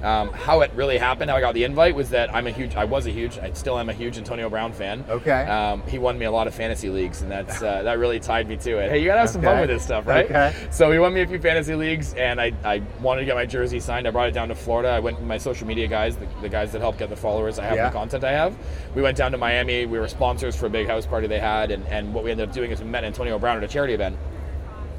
Um, 0.04 0.34
how 0.34 0.62
it 0.62 0.72
really 0.74 0.98
happened, 0.98 1.30
how 1.30 1.38
I 1.38 1.42
got 1.42 1.54
the 1.54 1.64
invite 1.64 1.94
was 1.96 2.10
that 2.10 2.34
I'm 2.34 2.48
a 2.48 2.52
huge, 2.52 2.76
I 2.76 2.86
was 2.86 3.06
a 3.06 3.12
huge, 3.12 3.38
I 3.38 3.54
still 3.54 3.78
am 3.78 3.90
a 3.90 3.94
huge 3.94 4.18
Antonio 4.18 4.50
Brown 4.50 4.74
fan. 4.74 5.06
Okay. 5.08 5.44
Um, 5.46 5.84
he 5.88 6.00
won 6.00 6.18
me 6.18 6.26
a 6.26 6.32
lot 6.32 6.48
of 6.48 6.56
fantasy 6.56 6.90
leagues, 6.90 7.22
and 7.22 7.30
that's 7.32 7.62
uh, 7.62 7.84
that 7.84 8.00
really 8.00 8.20
tied 8.20 8.48
me 8.48 8.58
to 8.58 8.78
it. 8.80 8.90
Hey, 8.90 9.00
you 9.00 9.06
gotta 9.06 9.20
have 9.22 9.30
some 9.30 9.42
fun 9.44 9.60
with 9.60 9.70
this 9.70 9.84
stuff, 9.84 10.08
right? 10.08 10.26
Okay. 10.26 10.54
So 10.72 10.92
he 10.92 10.98
won 10.98 11.14
me 11.14 11.22
a 11.22 11.28
few 11.28 11.40
fantasy 11.40 11.76
leagues, 11.76 12.14
and 12.16 12.42
I, 12.42 12.52
I 12.64 12.82
wanted 13.00 13.22
to 13.22 13.26
get 13.26 13.36
my 13.36 13.46
jersey 13.46 13.80
signed. 13.80 14.08
I 14.08 14.12
brought 14.12 14.28
it 14.30 14.34
down 14.34 14.48
to 14.48 14.56
Florida. 14.56 14.90
I 14.90 15.00
went 15.00 15.18
with 15.20 15.28
my 15.28 15.38
social 15.38 15.68
media 15.68 15.88
guys, 15.88 16.16
the, 16.18 16.28
the 16.42 16.50
guys 16.50 16.72
that 16.72 16.82
help 16.82 16.98
get 16.98 17.10
the 17.10 17.16
followers 17.16 17.60
I 17.60 17.66
have, 17.66 17.76
Yeah. 17.76 17.90
the 17.90 17.94
content 17.94 18.24
I 18.24 18.32
have. 18.32 18.56
We 18.96 19.02
went 19.04 19.18
down 19.18 19.32
to 19.34 19.38
Miami. 19.38 19.86
We 19.86 20.00
were 20.00 20.08
sponsors 20.08 20.56
for 20.56 20.66
a 20.66 20.70
big 20.70 20.88
house 20.88 21.06
party 21.06 21.28
they 21.28 21.40
had, 21.40 21.70
and, 21.72 21.86
and 21.88 22.14
what 22.14 22.24
we 22.24 22.32
ended 22.32 22.50
up 22.50 22.56
doing 22.56 22.72
is 22.72 22.80
we 22.82 22.88
met 22.88 23.04
Antonio 23.04 23.38
Brown 23.38 23.58
at 23.58 23.64
a 23.64 23.68
charity 23.68 23.94
event, 23.94 24.18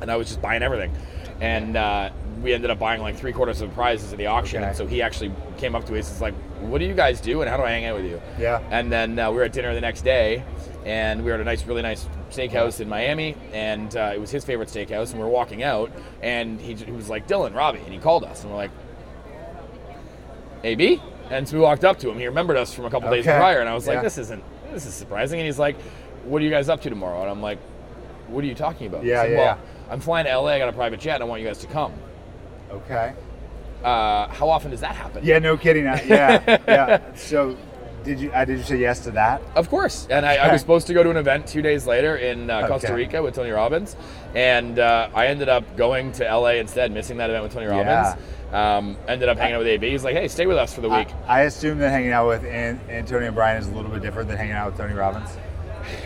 and 0.00 0.10
I 0.12 0.16
was 0.16 0.28
just 0.28 0.40
buying 0.40 0.62
everything. 0.62 0.92
And 1.42 1.76
uh, 1.76 2.10
we 2.40 2.52
ended 2.52 2.70
up 2.70 2.78
buying 2.78 3.02
like 3.02 3.16
three 3.16 3.32
quarters 3.32 3.60
of 3.60 3.68
the 3.70 3.74
prizes 3.74 4.12
at 4.12 4.18
the 4.18 4.26
auction. 4.26 4.58
Okay. 4.60 4.68
And 4.68 4.76
so 4.76 4.86
he 4.86 5.02
actually 5.02 5.32
came 5.58 5.74
up 5.74 5.84
to 5.86 5.98
us. 5.98 6.08
He's 6.08 6.20
like, 6.20 6.34
what 6.60 6.78
do 6.78 6.84
you 6.84 6.94
guys 6.94 7.20
do, 7.20 7.42
and 7.42 7.50
how 7.50 7.56
do 7.56 7.64
I 7.64 7.70
hang 7.70 7.84
out 7.86 7.96
with 7.96 8.04
you? 8.04 8.22
Yeah. 8.38 8.60
And 8.70 8.92
then 8.92 9.18
uh, 9.18 9.30
we 9.30 9.38
were 9.38 9.42
at 9.42 9.52
dinner 9.52 9.74
the 9.74 9.80
next 9.80 10.02
day, 10.02 10.44
and 10.84 11.24
we 11.24 11.30
were 11.30 11.34
at 11.34 11.40
a 11.40 11.44
nice, 11.44 11.66
really 11.66 11.82
nice 11.82 12.06
steakhouse 12.30 12.80
in 12.80 12.88
Miami, 12.88 13.34
and 13.52 13.94
uh, 13.96 14.12
it 14.14 14.20
was 14.20 14.30
his 14.30 14.44
favorite 14.44 14.68
steakhouse. 14.68 15.10
And 15.10 15.14
we 15.18 15.24
were 15.24 15.30
walking 15.30 15.64
out, 15.64 15.90
and 16.22 16.60
he, 16.60 16.74
he 16.74 16.92
was 16.92 17.08
like, 17.08 17.26
"Dylan, 17.26 17.54
Robbie," 17.56 17.80
and 17.80 17.92
he 17.92 17.98
called 17.98 18.22
us, 18.22 18.42
and 18.42 18.50
we're 18.52 18.56
like, 18.58 18.70
"AB." 20.64 21.02
And 21.30 21.48
so 21.48 21.56
we 21.56 21.62
walked 21.62 21.84
up 21.84 21.98
to 22.00 22.10
him. 22.10 22.18
He 22.18 22.26
remembered 22.26 22.56
us 22.56 22.72
from 22.74 22.84
a 22.84 22.90
couple 22.90 23.10
days 23.10 23.24
prior, 23.24 23.60
and 23.60 23.68
I 23.68 23.74
was 23.74 23.86
like, 23.86 23.96
Yeah. 23.96 24.02
"This 24.02 24.18
isn't, 24.18 24.44
this 24.72 24.86
is 24.86 24.94
surprising." 24.94 25.40
And 25.40 25.46
he's 25.46 25.58
like, 25.58 25.80
"What 26.24 26.40
are 26.42 26.44
you 26.44 26.50
guys 26.50 26.68
up 26.68 26.80
to 26.82 26.90
tomorrow?" 26.90 27.22
And 27.22 27.30
I'm 27.30 27.42
like, 27.42 27.58
"What 28.28 28.44
are 28.44 28.46
you 28.46 28.54
talking 28.54 28.86
about?" 28.86 29.04
Yeah, 29.04 29.22
said, 29.22 29.30
yeah, 29.32 29.36
Well, 29.36 29.46
yeah. 29.46 29.71
I'm 29.92 30.00
flying 30.00 30.24
to 30.26 30.36
LA. 30.36 30.52
I 30.52 30.58
got 30.58 30.68
a 30.68 30.72
private 30.72 30.98
jet. 31.00 31.16
and 31.16 31.24
I 31.24 31.26
want 31.26 31.42
you 31.42 31.46
guys 31.46 31.58
to 31.58 31.66
come. 31.66 31.92
Okay. 32.70 33.12
Uh, 33.84 34.28
how 34.28 34.48
often 34.48 34.70
does 34.70 34.80
that 34.80 34.94
happen? 34.94 35.22
Yeah, 35.24 35.38
no 35.38 35.56
kidding. 35.56 35.86
I- 35.86 36.02
Yeah, 36.04 36.58
yeah. 36.68 37.14
So, 37.14 37.56
did 38.04 38.18
you? 38.18 38.32
Uh, 38.32 38.44
did 38.44 38.56
you 38.58 38.64
say 38.64 38.78
yes 38.78 39.00
to 39.00 39.10
that? 39.12 39.42
Of 39.54 39.68
course. 39.68 40.06
And 40.08 40.24
I, 40.24 40.36
I 40.36 40.52
was 40.52 40.60
supposed 40.60 40.86
to 40.86 40.94
go 40.94 41.02
to 41.02 41.10
an 41.10 41.16
event 41.16 41.46
two 41.46 41.62
days 41.62 41.86
later 41.86 42.16
in 42.16 42.48
uh, 42.48 42.66
Costa 42.68 42.86
Okay. 42.88 42.96
Rica 42.96 43.22
with 43.22 43.34
Tony 43.34 43.50
Robbins. 43.50 43.94
And 44.34 44.78
uh, 44.78 45.10
I 45.14 45.26
ended 45.26 45.48
up 45.48 45.76
going 45.76 46.10
to 46.12 46.24
LA 46.24 46.52
instead, 46.54 46.90
missing 46.90 47.18
that 47.18 47.28
event 47.30 47.42
with 47.44 47.52
Tony 47.52 47.66
Robbins. 47.66 48.16
Um, 48.52 48.96
ended 49.08 49.28
up 49.28 49.38
hanging 49.38 49.54
out 49.54 49.58
with 49.60 49.68
AB. 49.68 49.90
He's 49.90 50.04
like, 50.04 50.14
hey, 50.14 50.28
stay 50.28 50.46
with 50.46 50.56
us 50.58 50.74
for 50.74 50.80
the 50.80 50.88
week. 50.88 51.08
I, 51.26 51.40
I 51.40 51.42
assume 51.42 51.78
that 51.78 51.90
hanging 51.90 52.12
out 52.12 52.28
with 52.28 52.44
An- 52.44 52.80
Antonio 52.88 53.30
Brown 53.32 53.56
is 53.56 53.66
a 53.68 53.72
little 53.72 53.90
bit 53.90 54.02
different 54.02 54.28
than 54.28 54.36
hanging 54.36 54.52
out 54.54 54.70
with 54.72 54.78
Tony 54.80 54.94
Robbins. 54.94 55.30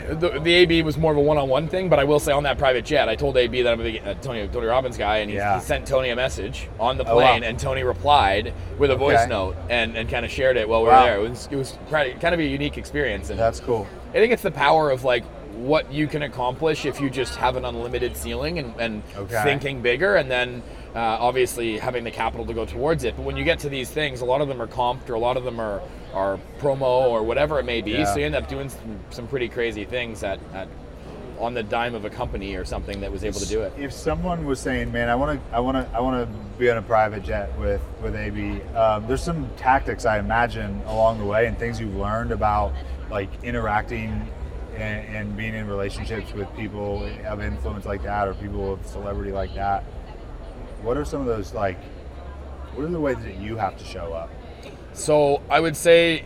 The, 0.09 0.39
the 0.41 0.53
AB 0.55 0.83
was 0.83 0.97
more 0.97 1.13
of 1.13 1.19
a 1.19 1.21
one-on-one 1.21 1.69
thing, 1.69 1.89
but 1.89 1.99
I 1.99 2.05
will 2.05 2.21
say 2.21 2.33
on 2.33 2.43
that 2.45 2.59
private 2.59 2.85
jet, 2.85 3.09
I 3.09 3.17
told 3.17 3.37
AB 3.37 3.63
that 3.63 3.73
I'm 3.73 3.81
a 3.81 3.83
big 3.83 4.07
uh, 4.07 4.15
Tony 4.15 4.47
Tony 4.49 4.67
Robbins 4.67 4.97
guy, 4.97 5.19
and 5.19 5.31
he, 5.31 5.37
Yeah. 5.37 5.57
he 5.59 5.61
sent 5.65 5.87
Tony 5.87 6.11
a 6.11 6.17
message 6.17 6.69
on 6.79 6.97
the 6.99 7.05
Oh, 7.05 7.17
wow. 7.17 7.33
plane, 7.33 7.45
and 7.45 7.59
Tony 7.59 7.83
replied 7.83 8.53
with 8.79 8.91
a 8.91 8.97
voice 8.97 9.21
Okay. 9.21 9.29
note 9.31 9.57
and, 9.71 9.97
and 9.97 10.09
kind 10.09 10.25
of 10.25 10.31
shared 10.31 10.57
it 10.57 10.69
while 10.69 10.83
we 10.83 10.89
Wow. 10.89 11.01
were 11.03 11.07
there. 11.11 11.19
It 11.25 11.29
was 11.31 11.49
it 11.51 11.57
was 11.57 11.79
kind 11.91 12.35
of 12.35 12.41
a 12.41 12.45
unique 12.45 12.79
experience, 12.79 13.31
and 13.31 13.39
That's 13.39 13.61
cool. 13.61 13.87
I 14.11 14.19
think 14.19 14.33
it's 14.33 14.43
the 14.43 14.51
power 14.51 14.91
of 14.91 15.05
like 15.05 15.25
what 15.57 15.91
you 15.91 16.07
can 16.07 16.23
accomplish 16.23 16.85
if 16.85 17.01
you 17.01 17.09
just 17.09 17.35
have 17.37 17.57
an 17.57 17.65
unlimited 17.65 18.15
ceiling 18.17 18.59
and, 18.59 18.75
and 18.79 19.03
Okay. 19.17 19.43
thinking 19.43 19.81
bigger, 19.81 20.17
and 20.17 20.31
then 20.31 20.63
uh, 20.95 20.99
obviously 21.21 21.79
having 21.79 22.05
the 22.05 22.11
capital 22.11 22.45
to 22.47 22.53
go 22.55 22.65
towards 22.67 23.05
it. 23.05 23.17
But 23.17 23.25
when 23.25 23.37
you 23.37 23.45
get 23.45 23.59
to 23.61 23.69
these 23.69 23.91
things, 23.91 24.21
a 24.21 24.25
lot 24.25 24.41
of 24.41 24.49
them 24.49 24.61
are 24.63 24.67
comped 24.67 25.09
or 25.11 25.15
a 25.15 25.19
lot 25.19 25.37
of 25.37 25.45
them 25.45 25.59
are, 25.61 25.81
are 26.17 26.41
promo 26.59 27.11
or 27.11 27.23
whatever 27.23 27.61
it 27.61 27.65
may 27.65 27.83
be. 27.83 27.93
Yeah. 27.93 28.05
So 28.07 28.19
you 28.19 28.25
end 28.25 28.35
up 28.35 28.49
doing 28.49 28.71
some, 28.71 29.01
some 29.11 29.29
pretty 29.29 29.49
crazy 29.49 29.85
things 29.85 30.23
at, 30.23 30.41
at 30.55 30.67
on 31.39 31.53
the 31.53 31.63
dime 31.63 31.95
of 31.95 32.07
a 32.07 32.11
company 32.11 32.55
or 32.55 32.65
something 32.65 33.01
that 33.03 33.13
was 33.13 33.23
able 33.23 33.39
to 33.39 33.47
do 33.47 33.61
it. 33.61 33.75
If 33.77 33.93
someone 33.93 34.47
was 34.47 34.59
saying, 34.59 34.91
"Man, 34.91 35.11
I 35.11 35.15
want 35.15 35.39
to, 35.39 35.55
I 35.55 35.61
want 35.61 35.77
to, 35.77 35.97
I 35.97 36.01
want 36.01 36.27
to 36.27 36.39
be 36.59 36.71
on 36.71 36.79
a 36.79 36.83
private 36.83 37.23
jet 37.23 37.57
with 37.59 37.83
with 38.03 38.17
AB," 38.17 38.63
um, 38.75 39.07
there's 39.07 39.23
some 39.23 39.51
tactics 39.59 40.07
I 40.07 40.19
imagine 40.19 40.81
along 40.87 41.19
the 41.19 41.27
way 41.27 41.47
and 41.47 41.59
things 41.59 41.79
you've 41.79 41.95
learned 41.97 42.33
about 42.33 42.73
like 43.11 43.29
interacting 43.45 44.27
and, 44.75 45.17
and 45.17 45.37
being 45.37 45.55
in 45.55 45.67
relationships 45.67 46.33
with 46.33 46.49
people 46.57 47.05
of 47.27 47.43
influence 47.43 47.85
like 47.85 48.03
that 48.05 48.27
or 48.27 48.35
people 48.35 48.73
of 48.73 48.87
celebrity 48.87 49.33
like 49.33 49.55
that. 49.55 49.85
What 50.81 50.97
are 50.97 51.05
some 51.05 51.21
of 51.21 51.27
those 51.27 51.53
like? 51.53 51.79
What 52.75 52.85
are 52.85 52.89
the 52.89 53.01
ways 53.01 53.19
that 53.19 53.37
you 53.37 53.57
have 53.57 53.77
to 53.77 53.85
show 53.85 54.15
up? 54.15 54.31
So 54.97 55.43
I 55.51 55.61
would 55.61 55.77
say 55.77 56.25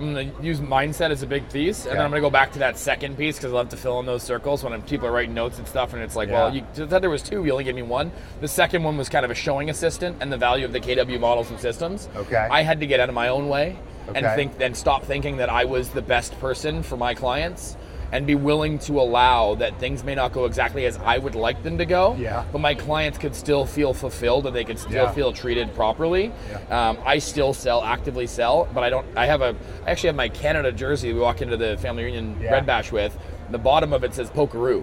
I'm 0.00 0.14
going 0.14 0.34
to 0.34 0.42
use 0.42 0.60
mindset 0.60 1.10
as 1.10 1.22
a 1.22 1.26
big 1.26 1.46
piece, 1.52 1.80
and 1.80 1.88
Okay. 1.88 1.96
then 1.96 2.04
I'm 2.06 2.10
going 2.10 2.22
to 2.22 2.26
go 2.26 2.30
back 2.30 2.52
to 2.52 2.60
that 2.60 2.78
second 2.78 3.18
piece 3.18 3.36
because 3.36 3.52
I 3.52 3.56
love 3.56 3.68
to 3.70 3.76
fill 3.76 4.00
in 4.00 4.06
those 4.06 4.22
circles 4.22 4.64
when 4.64 4.72
I'm, 4.72 4.80
people 4.80 5.06
are 5.06 5.12
writing 5.12 5.34
notes 5.34 5.58
and 5.58 5.68
stuff, 5.68 5.92
and 5.92 6.02
it's 6.02 6.16
like, 6.16 6.30
well, 6.30 6.54
you 6.54 6.64
said 6.72 6.88
there 6.88 7.10
was 7.10 7.22
two, 7.22 7.44
you 7.44 7.52
only 7.52 7.64
gave 7.64 7.74
me 7.74 7.82
one. 7.82 8.10
The 8.40 8.48
second 8.48 8.82
one 8.82 8.96
was 8.96 9.10
kind 9.10 9.26
of 9.26 9.30
a 9.30 9.34
showing 9.34 9.68
assistant 9.68 10.16
and 10.20 10.32
the 10.32 10.38
value 10.38 10.64
of 10.64 10.72
the 10.72 10.80
KW 10.80 11.20
models 11.20 11.50
and 11.50 11.60
systems. 11.60 12.08
Okay. 12.16 12.36
I 12.50 12.62
had 12.62 12.80
to 12.80 12.86
get 12.86 12.98
out 13.00 13.10
of 13.10 13.14
my 13.14 13.28
own 13.28 13.48
way 13.50 13.76
and 14.14 14.24
think, 14.36 14.52
and 14.60 14.74
stop 14.74 15.04
thinking 15.04 15.36
that 15.36 15.50
I 15.50 15.66
was 15.66 15.90
the 15.90 16.02
best 16.02 16.38
person 16.40 16.82
for 16.82 16.96
my 16.96 17.12
clients. 17.14 17.76
And 18.12 18.26
be 18.26 18.34
willing 18.34 18.80
to 18.80 19.00
allow 19.00 19.54
that 19.56 19.78
things 19.78 20.02
may 20.02 20.16
not 20.16 20.32
go 20.32 20.44
exactly 20.44 20.84
as 20.84 20.98
I 20.98 21.18
would 21.18 21.36
like 21.36 21.62
them 21.62 21.78
to 21.78 21.86
go, 21.86 22.16
Yeah. 22.18 22.42
but 22.50 22.60
my 22.60 22.74
clients 22.74 23.18
could 23.18 23.36
still 23.36 23.64
feel 23.64 23.94
fulfilled 23.94 24.46
and 24.48 24.56
they 24.56 24.64
could 24.64 24.80
still 24.80 25.04
Yeah. 25.04 25.12
feel 25.12 25.32
treated 25.32 25.72
properly. 25.76 26.32
Yeah. 26.50 26.88
Um, 26.90 26.98
I 27.06 27.18
still 27.18 27.52
sell, 27.52 27.84
actively 27.84 28.26
sell, 28.26 28.66
but 28.74 28.82
I 28.82 28.90
don't. 28.90 29.06
I 29.16 29.26
have 29.26 29.42
a. 29.42 29.54
I 29.86 29.90
actually 29.92 30.08
have 30.08 30.16
my 30.16 30.28
Canada 30.28 30.72
jersey. 30.72 31.12
We 31.12 31.20
walk 31.20 31.40
into 31.40 31.56
the 31.56 31.76
family 31.76 32.02
reunion 32.02 32.36
Yeah. 32.42 32.50
Red 32.50 32.66
Bash 32.66 32.90
with. 32.90 33.16
The 33.50 33.58
bottom 33.58 33.92
of 33.92 34.02
it 34.02 34.12
says 34.12 34.28
Pokeroo, 34.30 34.82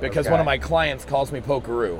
because 0.00 0.24
Okay. 0.26 0.30
one 0.32 0.40
of 0.40 0.46
my 0.46 0.56
clients 0.58 1.04
calls 1.04 1.30
me 1.32 1.40
Pokeroo. 1.40 1.98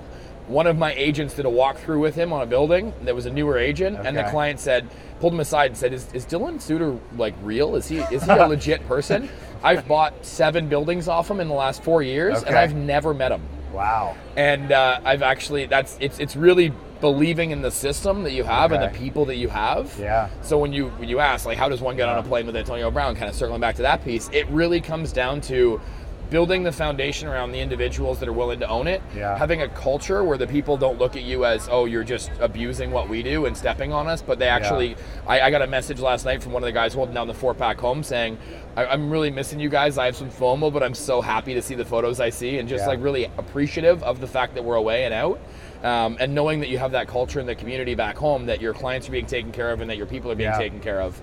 One 0.49 0.67
of 0.67 0.79
my 0.79 0.93
agents 0.95 1.35
did 1.35 1.47
a 1.47 1.51
walkthrough 1.51 2.01
with 2.01 2.15
him 2.15 2.33
on 2.33 2.43
a 2.43 2.47
building 2.47 2.93
that 3.03 3.15
was 3.15 3.27
a 3.27 3.31
newer 3.31 3.59
agent, 3.59 3.99
and 4.05 4.17
the 4.17 4.25
client 4.25 4.59
said, 4.61 4.89
pulled 5.21 5.33
him 5.35 5.41
aside 5.41 5.67
and 5.67 5.77
said, 5.77 5.93
"Is, 5.93 6.13
is 6.15 6.25
Dylan 6.25 6.61
Suitor 6.61 6.99
like 7.17 7.35
real? 7.43 7.77
Is 7.77 7.89
he 7.89 7.99
is 7.99 8.25
he 8.25 8.31
a 8.31 8.47
legit 8.49 8.87
person? 8.89 9.29
I've 9.63 9.87
bought 9.87 10.25
seven 10.25 10.69
buildings 10.69 11.09
off 11.09 11.31
him 11.31 11.41
in 11.41 11.49
the 11.49 11.55
last 11.55 11.83
four 11.83 12.03
years, 12.03 12.43
and 12.43 12.57
I've 12.57 12.75
never 12.75 13.15
met 13.15 13.33
him." 13.33 13.43
Wow. 13.73 14.17
and 14.37 14.73
uh, 14.73 15.01
I've 15.05 15.23
actually 15.23 15.67
that's 15.67 15.99
it's 16.01 16.19
it's 16.19 16.35
really 16.35 16.73
believing 17.01 17.51
in 17.53 17.63
the 17.63 17.71
system 17.71 18.25
that 18.25 18.33
you 18.33 18.43
have 18.43 18.73
and 18.73 18.83
the 18.83 18.99
people 18.99 19.27
that 19.27 19.37
you 19.37 19.49
have. 19.49 19.95
Yeah. 20.01 20.31
So 20.43 20.59
when 20.59 20.73
you 20.73 20.89
when 20.91 21.09
you 21.09 21.21
ask 21.21 21.45
like 21.47 21.59
how 21.59 21.69
does 21.69 21.81
one 21.81 21.97
get 21.97 22.09
on 22.09 22.19
a 22.19 22.23
plane 22.23 22.47
with 22.47 22.57
Antonio 22.57 22.91
Brown, 22.91 23.15
kind 23.15 23.29
of 23.29 23.37
circling 23.37 23.61
back 23.61 23.77
to 23.77 23.83
that 23.83 24.03
piece, 24.05 24.31
it 24.33 24.49
really 24.49 24.81
comes 24.81 25.13
down 25.13 25.41
to 25.43 25.81
building 26.31 26.63
the 26.63 26.73
foundation 26.73 27.27
around 27.29 27.53
the 27.53 27.61
individuals 27.61 28.19
that 28.21 28.29
are 28.29 28.33
willing 28.33 28.61
to 28.61 28.69
own 28.69 28.87
it. 28.87 29.01
Yeah. 29.17 29.37
Having 29.39 29.63
a 29.63 29.69
culture 29.69 30.23
where 30.25 30.37
the 30.37 30.47
people 30.47 30.77
don't 30.77 30.99
look 30.99 31.17
at 31.17 31.23
you 31.23 31.45
as 31.45 31.69
oh 31.71 31.87
you're 31.87 32.05
just 32.05 32.31
abusing 32.41 32.91
what 32.91 33.09
we 33.09 33.23
do 33.23 33.47
and 33.47 33.57
stepping 33.57 33.93
on 33.93 34.07
us, 34.07 34.21
but 34.23 34.39
they 34.39 34.49
actually. 34.49 34.97
I, 35.27 35.41
I 35.43 35.51
got 35.51 35.63
a 35.63 35.67
message 35.67 36.01
last 36.01 36.25
night 36.25 36.43
from 36.43 36.53
one 36.53 36.63
of 36.63 36.67
the 36.67 36.73
guys 36.73 36.95
holding 36.95 37.15
down 37.15 37.27
the 37.29 37.35
four 37.35 37.55
pack 37.55 37.79
home 37.79 38.03
saying. 38.03 38.39
I- 38.77 38.87
I'm 38.87 39.11
really 39.11 39.31
missing 39.31 39.59
you 39.59 39.69
guys. 39.69 39.99
I 39.99 40.05
have 40.07 40.15
some 40.17 40.31
FOMO, 40.31 40.73
but 40.73 40.83
I'm 40.83 40.95
so 40.95 41.21
happy 41.21 41.53
to 41.55 41.63
see 41.63 41.75
the 41.75 41.85
photos 41.85 42.21
I 42.21 42.31
see 42.31 42.59
and 42.59 42.69
just 42.69 42.83
Yeah. 42.85 42.89
like 42.89 43.03
really 43.03 43.25
appreciative 43.37 44.03
of 44.05 44.21
the 44.21 44.27
fact 44.27 44.55
that 44.55 44.65
we're 44.65 44.77
away 44.77 45.05
and 45.05 45.13
out, 45.15 45.41
um, 45.83 46.17
and 46.21 46.33
knowing 46.35 46.61
that 46.61 46.69
you 46.69 46.79
have 46.79 46.93
that 46.93 47.09
culture 47.09 47.41
in 47.41 47.47
the 47.47 47.55
community 47.57 47.95
back 47.97 48.17
home, 48.17 48.47
that 48.47 48.61
your 48.61 48.73
clients 48.75 49.09
are 49.09 49.13
being 49.13 49.27
taken 49.27 49.51
care 49.51 49.71
of 49.73 49.81
and 49.81 49.91
that 49.91 49.97
your 49.97 50.07
people 50.07 50.31
are 50.31 50.35
being 50.37 50.51
Yeah. 50.51 50.59
taken 50.59 50.79
care 50.81 51.01
of. 51.01 51.21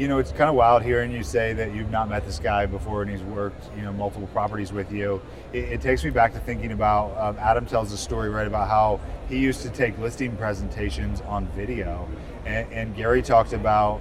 You 0.00 0.08
know, 0.08 0.16
it's 0.16 0.32
kind 0.32 0.48
of 0.48 0.54
wild 0.54 0.82
hearing 0.82 1.12
you 1.12 1.22
say 1.22 1.52
that 1.52 1.74
you've 1.74 1.90
not 1.90 2.08
met 2.08 2.24
this 2.24 2.38
guy 2.38 2.64
before 2.64 3.02
and 3.02 3.10
he's 3.10 3.22
worked, 3.22 3.68
you 3.76 3.82
know, 3.82 3.92
multiple 3.92 4.28
properties 4.28 4.72
with 4.72 4.90
you. 4.90 5.20
It, 5.52 5.64
it 5.64 5.80
takes 5.82 6.02
me 6.02 6.08
back 6.08 6.32
to 6.32 6.38
thinking 6.40 6.72
about 6.72 7.14
um, 7.18 7.36
Adam 7.38 7.66
tells 7.66 7.92
a 7.92 7.98
story 7.98 8.30
right 8.30 8.46
about 8.46 8.66
how 8.66 8.98
he 9.28 9.36
used 9.36 9.60
to 9.60 9.68
take 9.68 9.98
listing 9.98 10.34
presentations 10.38 11.20
on 11.20 11.48
video, 11.48 12.08
and, 12.46 12.72
and 12.72 12.96
Gary 12.96 13.20
talked 13.20 13.52
about 13.52 14.00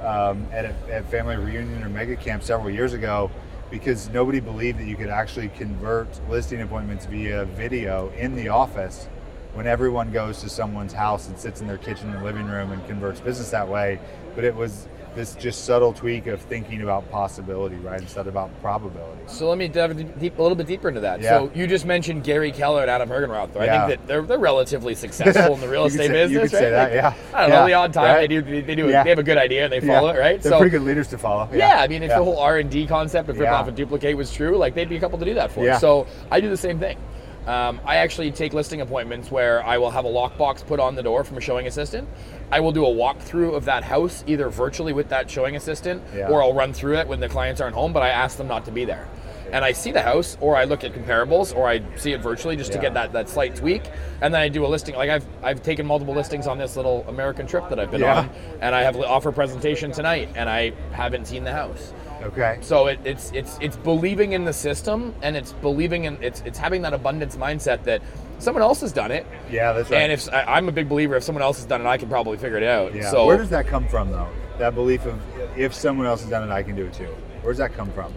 um, 0.00 0.46
at 0.52 0.64
a 0.64 0.74
at 0.88 1.10
family 1.10 1.34
reunion 1.34 1.82
or 1.82 1.88
mega 1.88 2.14
camp 2.14 2.44
several 2.44 2.70
years 2.70 2.92
ago. 2.92 3.28
Because 3.68 4.10
nobody 4.10 4.38
believed 4.38 4.78
that 4.78 4.84
you 4.86 4.96
could 4.96 5.08
actually 5.08 5.48
convert 5.48 6.06
listing 6.28 6.60
appointments 6.60 7.06
via 7.06 7.46
video 7.46 8.10
in 8.10 8.36
the 8.36 8.48
office 8.48 9.08
when 9.54 9.66
everyone 9.66 10.12
goes 10.12 10.40
to 10.42 10.48
someone's 10.48 10.92
house 10.92 11.28
and 11.28 11.38
sits 11.38 11.60
in 11.62 11.66
their 11.66 11.78
kitchen 11.78 12.12
and 12.12 12.22
living 12.22 12.46
room 12.46 12.70
and 12.70 12.86
converts 12.86 13.20
business 13.20 13.50
that 13.50 13.66
way. 13.66 13.98
But 14.34 14.44
it 14.44 14.54
was 14.54 14.88
this 15.14 15.34
just 15.34 15.64
subtle 15.64 15.92
tweak 15.92 16.26
of 16.26 16.40
thinking 16.40 16.82
about 16.82 17.08
possibility, 17.10 17.76
right, 17.76 18.00
instead 18.00 18.22
of 18.22 18.28
about 18.28 18.50
probability. 18.62 19.20
So 19.26 19.48
let 19.48 19.58
me 19.58 19.68
dive 19.68 19.94
deep, 20.18 20.38
a 20.38 20.42
little 20.42 20.56
bit 20.56 20.66
deeper 20.66 20.88
into 20.88 21.00
that. 21.00 21.20
Yeah. 21.20 21.30
So 21.38 21.50
you 21.54 21.66
just 21.66 21.84
mentioned 21.84 22.24
Gary 22.24 22.50
Keller 22.50 22.82
and 22.82 22.90
Adam 22.90 23.08
Hergenrother. 23.08 23.52
Though. 23.52 23.60
I 23.60 23.64
Yeah. 23.66 23.86
think 23.86 24.00
that 24.00 24.06
they're, 24.08 24.22
they're 24.22 24.38
relatively 24.38 24.94
successful 24.94 25.54
in 25.54 25.60
the 25.60 25.68
real 25.70 25.84
estate 25.84 26.06
say- 26.08 26.22
you 26.22 26.28
business, 26.28 26.50
could 26.50 26.58
say 26.58 26.64
right? 26.72 26.90
that, 26.90 26.92
yeah. 26.94 27.14
I 27.34 27.40
don't 27.42 27.50
know. 27.50 27.56
Yeah, 27.60 27.66
The 27.66 27.72
odd 27.74 27.92
time 27.92 28.04
right. 28.04 28.20
they 28.20 28.28
do, 28.28 28.42
they, 28.42 28.60
they 28.62 28.74
do, 28.74 28.88
Yeah. 28.88 29.02
they 29.04 29.10
have 29.10 29.18
a 29.18 29.22
good 29.22 29.38
idea 29.38 29.64
and 29.64 29.72
they 29.72 29.80
follow 29.80 30.08
it, 30.08 30.18
right? 30.18 30.40
They're 30.40 30.52
pretty 30.58 30.70
good 30.70 30.82
leaders 30.82 31.08
to 31.08 31.18
follow. 31.18 31.48
Yeah, 31.52 31.76
I 31.80 31.88
mean, 31.88 32.02
if 32.02 32.08
the 32.10 32.16
whole 32.22 32.38
R 32.38 32.58
and 32.58 32.70
D 32.70 32.86
concept 32.86 33.28
of 33.28 33.38
rip 33.38 33.50
off 33.50 33.68
and 33.68 33.76
duplicate 33.76 34.16
was 34.16 34.32
true, 34.32 34.56
like 34.56 34.74
they'd 34.74 34.88
be 34.88 34.96
a 34.96 35.00
couple 35.00 35.18
to 35.18 35.24
do 35.24 35.34
that 35.34 35.52
for. 35.52 35.64
Yeah. 35.64 35.78
So 35.78 36.06
I 36.30 36.40
do 36.40 36.48
the 36.48 36.56
same 36.56 36.78
thing. 36.78 36.96
Um, 37.46 37.80
I 37.84 37.96
actually 37.96 38.30
take 38.30 38.52
listing 38.52 38.80
appointments 38.80 39.30
where 39.30 39.64
I 39.66 39.76
will 39.78 39.90
have 39.90 40.04
a 40.04 40.08
lockbox 40.08 40.64
put 40.66 40.78
on 40.78 40.94
the 40.94 41.02
door 41.02 41.24
from 41.24 41.36
a 41.38 41.40
showing 41.40 41.66
assistant. 41.66 42.08
I 42.52 42.60
will 42.60 42.70
do 42.72 42.84
a 42.86 42.88
walkthrough 42.88 43.54
of 43.54 43.64
that 43.64 43.82
house 43.82 44.22
either 44.26 44.48
virtually 44.48 44.92
with 44.92 45.08
that 45.08 45.28
showing 45.30 45.56
assistant, 45.56 46.02
Yeah. 46.14 46.28
or 46.28 46.42
I'll 46.42 46.54
run 46.54 46.72
through 46.72 46.98
it 46.98 47.08
when 47.08 47.18
the 47.18 47.28
clients 47.28 47.60
aren't 47.60 47.74
home. 47.74 47.92
But 47.92 48.02
I 48.04 48.10
ask 48.10 48.36
them 48.38 48.46
not 48.46 48.64
to 48.66 48.70
be 48.70 48.84
there, 48.84 49.08
and 49.50 49.64
I 49.64 49.72
see 49.72 49.90
the 49.90 50.02
house, 50.02 50.36
or 50.40 50.54
I 50.56 50.64
look 50.64 50.84
at 50.84 50.92
comparables, 50.92 51.56
or 51.56 51.66
I 51.68 51.80
see 51.96 52.12
it 52.12 52.20
virtually 52.20 52.54
just 52.56 52.70
to 52.72 52.78
get 52.78 52.94
that, 52.94 53.12
that 53.14 53.28
slight 53.28 53.56
tweak, 53.56 53.82
and 54.20 54.32
then 54.32 54.40
I 54.40 54.48
do 54.48 54.64
a 54.64 54.68
listing. 54.68 54.94
Like 54.94 55.10
I've 55.10 55.26
I've 55.42 55.62
taken 55.64 55.84
multiple 55.84 56.14
listings 56.14 56.46
on 56.46 56.58
this 56.58 56.76
little 56.76 57.04
American 57.08 57.46
trip 57.48 57.68
that 57.70 57.80
I've 57.80 57.90
been 57.90 58.02
Yeah. 58.02 58.18
on, 58.20 58.30
and 58.60 58.72
I 58.74 58.82
have 58.82 58.96
offer 59.00 59.32
presentation 59.32 59.90
tonight, 59.90 60.28
and 60.36 60.48
I 60.48 60.72
haven't 60.92 61.26
seen 61.26 61.42
the 61.42 61.52
house. 61.52 61.92
Okay. 62.22 62.58
So 62.60 62.86
it, 62.86 63.00
it's 63.04 63.30
it's 63.32 63.58
it's 63.60 63.76
believing 63.76 64.32
in 64.32 64.44
the 64.44 64.52
system, 64.52 65.14
and 65.22 65.36
it's 65.36 65.52
believing 65.54 66.04
in 66.04 66.22
it's 66.22 66.40
it's 66.42 66.58
having 66.58 66.82
that 66.82 66.92
abundance 66.94 67.36
mindset 67.36 67.84
that 67.84 68.02
someone 68.38 68.62
else 68.62 68.80
has 68.80 68.92
done 68.92 69.10
it. 69.10 69.26
Yeah, 69.50 69.72
that's 69.72 69.90
right. 69.90 70.00
And 70.02 70.12
if 70.12 70.32
I, 70.32 70.42
I'm 70.44 70.68
a 70.68 70.72
big 70.72 70.88
believer, 70.88 71.16
if 71.16 71.24
someone 71.24 71.42
else 71.42 71.56
has 71.58 71.66
done 71.66 71.80
it, 71.80 71.86
I 71.86 71.96
can 71.96 72.08
probably 72.08 72.36
figure 72.38 72.56
it 72.58 72.62
out. 72.64 72.94
yeah. 72.94 73.10
So 73.10 73.26
Where 73.26 73.38
does 73.38 73.50
that 73.50 73.66
come 73.66 73.86
from, 73.88 74.10
though? 74.10 74.28
That 74.58 74.74
belief 74.74 75.04
of 75.06 75.20
if 75.56 75.74
someone 75.74 76.06
else 76.06 76.20
has 76.20 76.30
done 76.30 76.48
it, 76.48 76.52
I 76.52 76.62
can 76.62 76.76
do 76.76 76.86
it 76.86 76.92
too. 76.94 77.06
Where 77.42 77.52
does 77.52 77.58
that 77.58 77.74
come 77.74 77.90
from? 77.92 78.12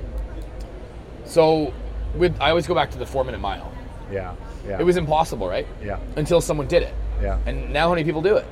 so 1.25 1.73
with 2.15 2.39
I 2.39 2.49
always 2.51 2.67
go 2.67 2.75
back 2.75 2.91
to 2.91 2.97
the 2.97 3.05
four 3.05 3.23
minute 3.23 3.39
mile. 3.41 3.71
Yeah. 4.11 4.35
Yeah. 4.67 4.79
It 4.79 4.83
was 4.83 4.97
impossible, 4.97 5.47
right? 5.47 5.67
Yeah. 5.83 5.99
Until 6.15 6.41
someone 6.41 6.67
did 6.67 6.83
it. 6.83 6.93
Yeah. 7.21 7.39
And 7.45 7.71
now 7.73 7.87
how 7.87 7.95
many 7.95 8.03
people 8.03 8.21
do 8.21 8.35
it? 8.37 8.45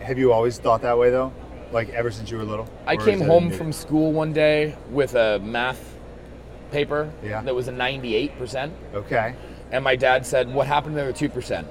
Have 0.00 0.18
you 0.18 0.32
always 0.32 0.58
thought 0.58 0.82
that 0.82 0.98
way, 0.98 1.10
though? 1.10 1.32
Like 1.74 1.88
ever 1.90 2.12
since 2.12 2.30
you 2.30 2.36
were 2.38 2.44
little? 2.44 2.68
I 2.86 2.96
came 2.96 3.20
home 3.20 3.50
from 3.50 3.72
school 3.72 4.12
one 4.12 4.32
day 4.32 4.76
with 4.90 5.16
a 5.16 5.40
math 5.40 5.92
paper 6.70 7.10
Yeah. 7.22 7.42
that 7.42 7.54
was 7.54 7.66
a 7.66 7.72
98%. 7.72 8.70
Okay. 8.94 9.34
and 9.72 9.82
my 9.82 9.96
dad 9.96 10.24
said, 10.24 10.54
"What 10.54 10.68
happened 10.68 10.94
to 10.96 11.04
the 11.04 11.12
two 11.12 11.28
percent?" 11.28 11.66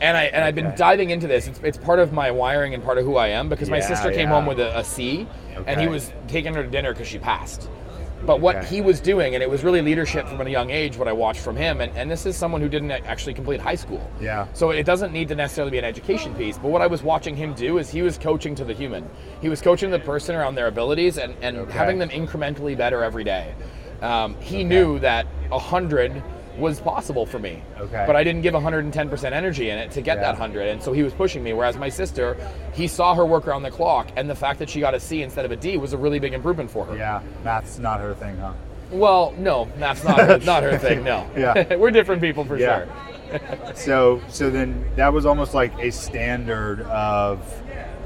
And 0.00 0.16
I 0.16 0.24
and 0.24 0.44
I've 0.44 0.54
been 0.54 0.74
diving 0.76 1.10
into 1.10 1.26
this. 1.26 1.48
It's, 1.48 1.58
it's 1.64 1.76
part 1.76 1.98
of 1.98 2.12
my 2.12 2.30
wiring 2.30 2.72
and 2.72 2.84
part 2.84 2.98
of 2.98 3.04
who 3.04 3.16
I 3.16 3.28
am 3.28 3.48
because 3.48 3.68
my 3.68 3.80
sister 3.80 4.12
came 4.12 4.28
yeah. 4.28 4.34
home 4.34 4.46
with 4.46 4.60
a, 4.60 4.78
a 4.78 4.84
C, 4.84 5.26
and 5.66 5.80
he 5.80 5.88
was 5.88 6.12
taking 6.28 6.54
her 6.54 6.62
to 6.62 6.70
dinner 6.70 6.92
because 6.92 7.08
she 7.08 7.18
passed. 7.18 7.68
But 8.26 8.40
what 8.40 8.56
Okay. 8.56 8.66
he 8.66 8.80
was 8.80 9.00
doing, 9.00 9.34
and 9.34 9.42
it 9.42 9.50
was 9.50 9.62
really 9.64 9.82
leadership 9.82 10.26
from 10.28 10.40
a 10.40 10.48
young 10.50 10.70
age, 10.70 10.96
what 10.96 11.08
I 11.08 11.12
watched 11.12 11.40
from 11.40 11.56
him, 11.56 11.80
and, 11.80 11.94
and 11.96 12.10
this 12.10 12.24
is 12.26 12.36
someone 12.36 12.60
who 12.60 12.68
didn't 12.68 12.90
actually 12.90 13.34
complete 13.34 13.60
high 13.60 13.74
school. 13.74 14.10
Yeah. 14.20 14.46
So 14.54 14.70
it 14.70 14.84
doesn't 14.84 15.12
need 15.12 15.28
to 15.28 15.34
necessarily 15.34 15.70
be 15.70 15.78
an 15.78 15.84
education 15.84 16.34
piece, 16.34 16.56
but 16.56 16.68
what 16.68 16.80
I 16.82 16.86
was 16.86 17.02
watching 17.02 17.36
him 17.36 17.52
do 17.54 17.78
is 17.78 17.90
he 17.90 18.02
was 18.02 18.16
coaching 18.16 18.54
to 18.56 18.64
the 18.64 18.72
human. 18.72 19.08
He 19.42 19.48
was 19.48 19.60
coaching 19.60 19.90
the 19.90 19.98
person 19.98 20.34
around 20.34 20.54
their 20.54 20.66
abilities 20.68 21.18
and, 21.18 21.34
and 21.42 21.56
Okay. 21.58 21.72
having 21.72 21.98
them 21.98 22.08
incrementally 22.10 22.76
better 22.76 23.02
every 23.04 23.24
day. 23.24 23.54
Um, 24.00 24.36
he 24.40 24.64
knew 24.64 24.98
that 25.00 25.26
100 25.50 26.22
was 26.58 26.80
possible 26.80 27.26
for 27.26 27.38
me. 27.38 27.62
Okay. 27.78 28.04
But 28.06 28.16
I 28.16 28.22
didn't 28.24 28.42
give 28.42 28.54
110% 28.54 29.32
energy 29.32 29.70
in 29.70 29.78
it 29.78 29.90
to 29.92 30.00
get 30.00 30.16
Yeah. 30.18 30.22
that 30.22 30.38
100. 30.38 30.68
And 30.68 30.82
so 30.82 30.92
he 30.92 31.02
was 31.02 31.12
pushing 31.12 31.42
me. 31.42 31.52
Whereas 31.52 31.76
my 31.76 31.88
sister, 31.88 32.36
he 32.72 32.86
saw 32.86 33.14
her 33.14 33.24
work 33.26 33.46
around 33.48 33.62
the 33.62 33.70
clock, 33.70 34.08
and 34.16 34.28
the 34.30 34.34
fact 34.34 34.58
that 34.60 34.68
she 34.70 34.80
got 34.80 34.94
a 34.94 35.00
C 35.00 35.22
instead 35.22 35.44
of 35.44 35.50
a 35.50 35.56
D 35.56 35.76
was 35.76 35.92
a 35.92 35.98
really 35.98 36.18
big 36.18 36.32
improvement 36.32 36.70
for 36.70 36.84
her. 36.84 36.96
Yeah. 36.96 37.20
Math's 37.42 37.78
not 37.78 38.00
her 38.00 38.14
thing, 38.14 38.36
huh? 38.38 38.52
Well, 38.90 39.34
no, 39.38 39.68
that's 39.78 40.04
not 40.04 40.18
her, 40.20 40.38
not 40.38 40.62
her 40.62 40.78
thing. 40.78 41.02
No. 41.02 41.26
Yeah. 41.36 41.74
We're 41.76 41.90
different 41.90 42.22
people 42.22 42.44
for 42.44 42.56
Yeah. 42.56 42.84
sure. 42.84 42.88
So, 43.74 44.20
so 44.28 44.48
then 44.50 44.84
that 44.94 45.12
was 45.12 45.26
almost 45.26 45.54
like 45.54 45.76
a 45.80 45.90
standard 45.90 46.82
of 46.82 47.40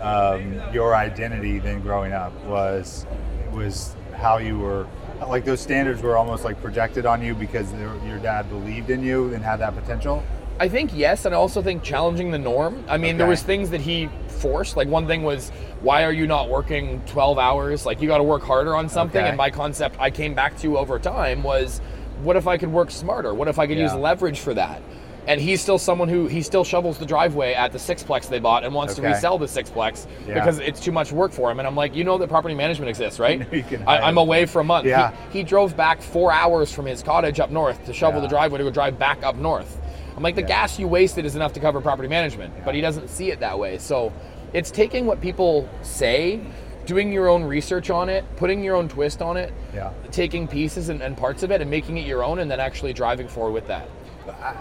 um, 0.01 0.59
your 0.73 0.95
identity. 0.95 1.59
Then 1.59 1.81
growing 1.83 2.13
up 2.15 2.33
was 2.45 3.05
was 3.53 3.95
how 4.15 4.39
you 4.39 4.59
were. 4.59 4.87
Like 5.27 5.45
those 5.45 5.61
standards 5.61 6.03
were 6.03 6.17
almost 6.17 6.45
like 6.45 6.61
projected 6.63 7.07
on 7.07 7.23
you 7.23 7.35
because 7.35 7.73
your 7.75 8.19
dad 8.19 8.49
believed 8.49 8.91
in 8.91 9.03
you 9.03 9.33
and 9.35 9.43
had 9.43 9.57
that 9.57 9.75
potential. 9.75 10.23
I 10.61 10.69
think 10.69 10.91
yes, 10.93 11.25
and 11.25 11.35
I 11.35 11.39
also 11.39 11.63
think 11.63 11.83
challenging 11.83 12.31
the 12.31 12.39
norm. 12.39 12.85
I 12.89 12.97
mean, 12.97 13.17
there 13.17 13.27
was 13.27 13.43
things 13.43 13.71
that 13.71 13.81
he 13.81 14.09
forced. 14.27 14.77
Like 14.77 14.89
one 14.89 15.07
thing 15.07 15.23
was, 15.23 15.51
why 15.81 16.05
are 16.05 16.13
you 16.13 16.27
not 16.27 16.49
working 16.49 17.01
12 17.07 17.39
hours? 17.39 17.87
Like 17.87 18.01
you 18.01 18.09
got 18.09 18.19
to 18.19 18.25
work 18.25 18.43
harder 18.43 18.75
on 18.75 18.89
something. 18.89 19.21
Okay. 19.21 19.29
And 19.29 19.37
my 19.37 19.51
concept 19.51 19.97
I 20.01 20.11
came 20.11 20.35
back 20.35 20.59
to 20.59 20.77
over 20.77 20.99
time 20.99 21.43
was, 21.43 21.81
what 22.23 22.35
if 22.37 22.49
I 22.49 22.59
could 22.59 22.73
work 22.73 22.91
smarter? 22.91 23.33
What 23.35 23.47
if 23.47 23.61
I 23.61 23.69
could 23.69 23.79
use 23.79 23.95
leverage 23.95 24.41
for 24.41 24.55
that? 24.55 24.83
And 25.29 25.39
he's 25.39 25.61
still 25.61 25.77
someone 25.79 26.09
who 26.09 26.27
he 26.27 26.41
still 26.41 26.65
shovels 26.65 26.97
the 26.97 27.05
driveway 27.05 27.53
at 27.53 27.71
the 27.71 27.79
sixplex 27.79 28.31
they 28.31 28.39
bought 28.41 28.65
and 28.65 28.73
wants 28.75 28.95
to 28.95 29.03
resell 29.03 29.37
the 29.37 29.45
sixplex 29.45 30.07
Yeah. 30.27 30.33
because 30.35 30.59
it's 30.59 30.81
too 30.81 30.91
much 30.91 31.13
work 31.13 31.33
for 31.33 31.51
him. 31.51 31.59
And 31.59 31.69
I'm 31.69 31.77
like, 31.77 31.95
you 31.95 32.03
know 32.03 32.17
that 32.17 32.29
property 32.29 32.55
management 32.55 32.89
exists, 32.89 33.21
right? 33.21 33.47
I, 33.87 33.99
I'm 33.99 34.17
away 34.17 34.47
for 34.47 34.61
a 34.61 34.65
month. 34.65 34.85
He- 34.85 34.91
Yeah. 34.91 35.13
He, 35.31 35.43
drove 35.43 35.77
back 35.77 36.01
four 36.01 36.33
hours 36.33 36.73
from 36.73 36.87
his 36.87 37.03
cottage 37.03 37.41
up 37.41 37.51
north 37.51 37.85
to 37.85 37.93
shovel 37.93 38.21
Yeah. 38.21 38.27
the 38.27 38.29
driveway 38.31 38.57
to 38.59 38.65
go 38.65 38.71
drive 38.71 38.99
back 38.99 39.23
up 39.23 39.37
north. 39.37 39.79
I'm 40.17 40.23
like, 40.23 40.35
the 40.35 40.41
Yeah. 40.41 40.49
gas 40.49 40.79
you 40.79 40.89
wasted 40.89 41.27
is 41.27 41.37
enough 41.37 41.53
to 41.53 41.61
cover 41.61 41.83
property 41.83 42.09
management, 42.09 42.55
but 42.65 42.75
he 42.75 42.81
doesn't 42.81 43.09
see 43.09 43.31
it 43.31 43.39
that 43.41 43.59
way. 43.59 43.77
So 43.77 44.11
it's 44.55 44.71
taking 44.71 45.05
what 45.05 45.21
people 45.21 45.69
say, 45.83 46.41
doing 46.87 47.13
your 47.13 47.29
own 47.29 47.45
research 47.45 47.91
on 47.91 48.09
it, 48.09 48.25
putting 48.37 48.65
your 48.65 48.77
own 48.77 48.89
twist 48.89 49.21
on 49.21 49.37
it, 49.37 49.53
Yeah. 49.75 49.91
taking 50.11 50.49
pieces 50.49 50.89
and, 50.89 51.03
and 51.03 51.19
parts 51.19 51.43
of 51.43 51.51
it 51.51 51.61
and 51.61 51.71
making 51.71 51.99
it 51.99 52.07
your 52.07 52.25
own, 52.25 52.39
and 52.39 52.51
then 52.51 52.61
actually 52.61 52.95
driving 52.95 53.29
forward 53.29 53.53
with 53.53 53.67
that. 53.67 53.91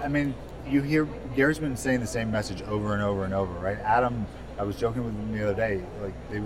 I 0.03 0.09
mean, 0.09 0.33
you 0.69 0.81
hear 0.81 1.07
Gary's 1.35 1.59
been 1.59 1.77
saying 1.77 1.99
the 1.99 2.07
same 2.07 2.31
message 2.31 2.61
over 2.63 2.93
and 2.93 3.03
over 3.03 3.25
and 3.25 3.33
over, 3.33 3.53
right? 3.53 3.77
Adam, 3.79 4.25
I 4.59 4.63
was 4.63 4.75
joking 4.75 5.03
with 5.03 5.13
him 5.13 5.31
the 5.31 5.43
other 5.43 5.53
day. 5.53 5.83
Like 6.01 6.13
they 6.31 6.41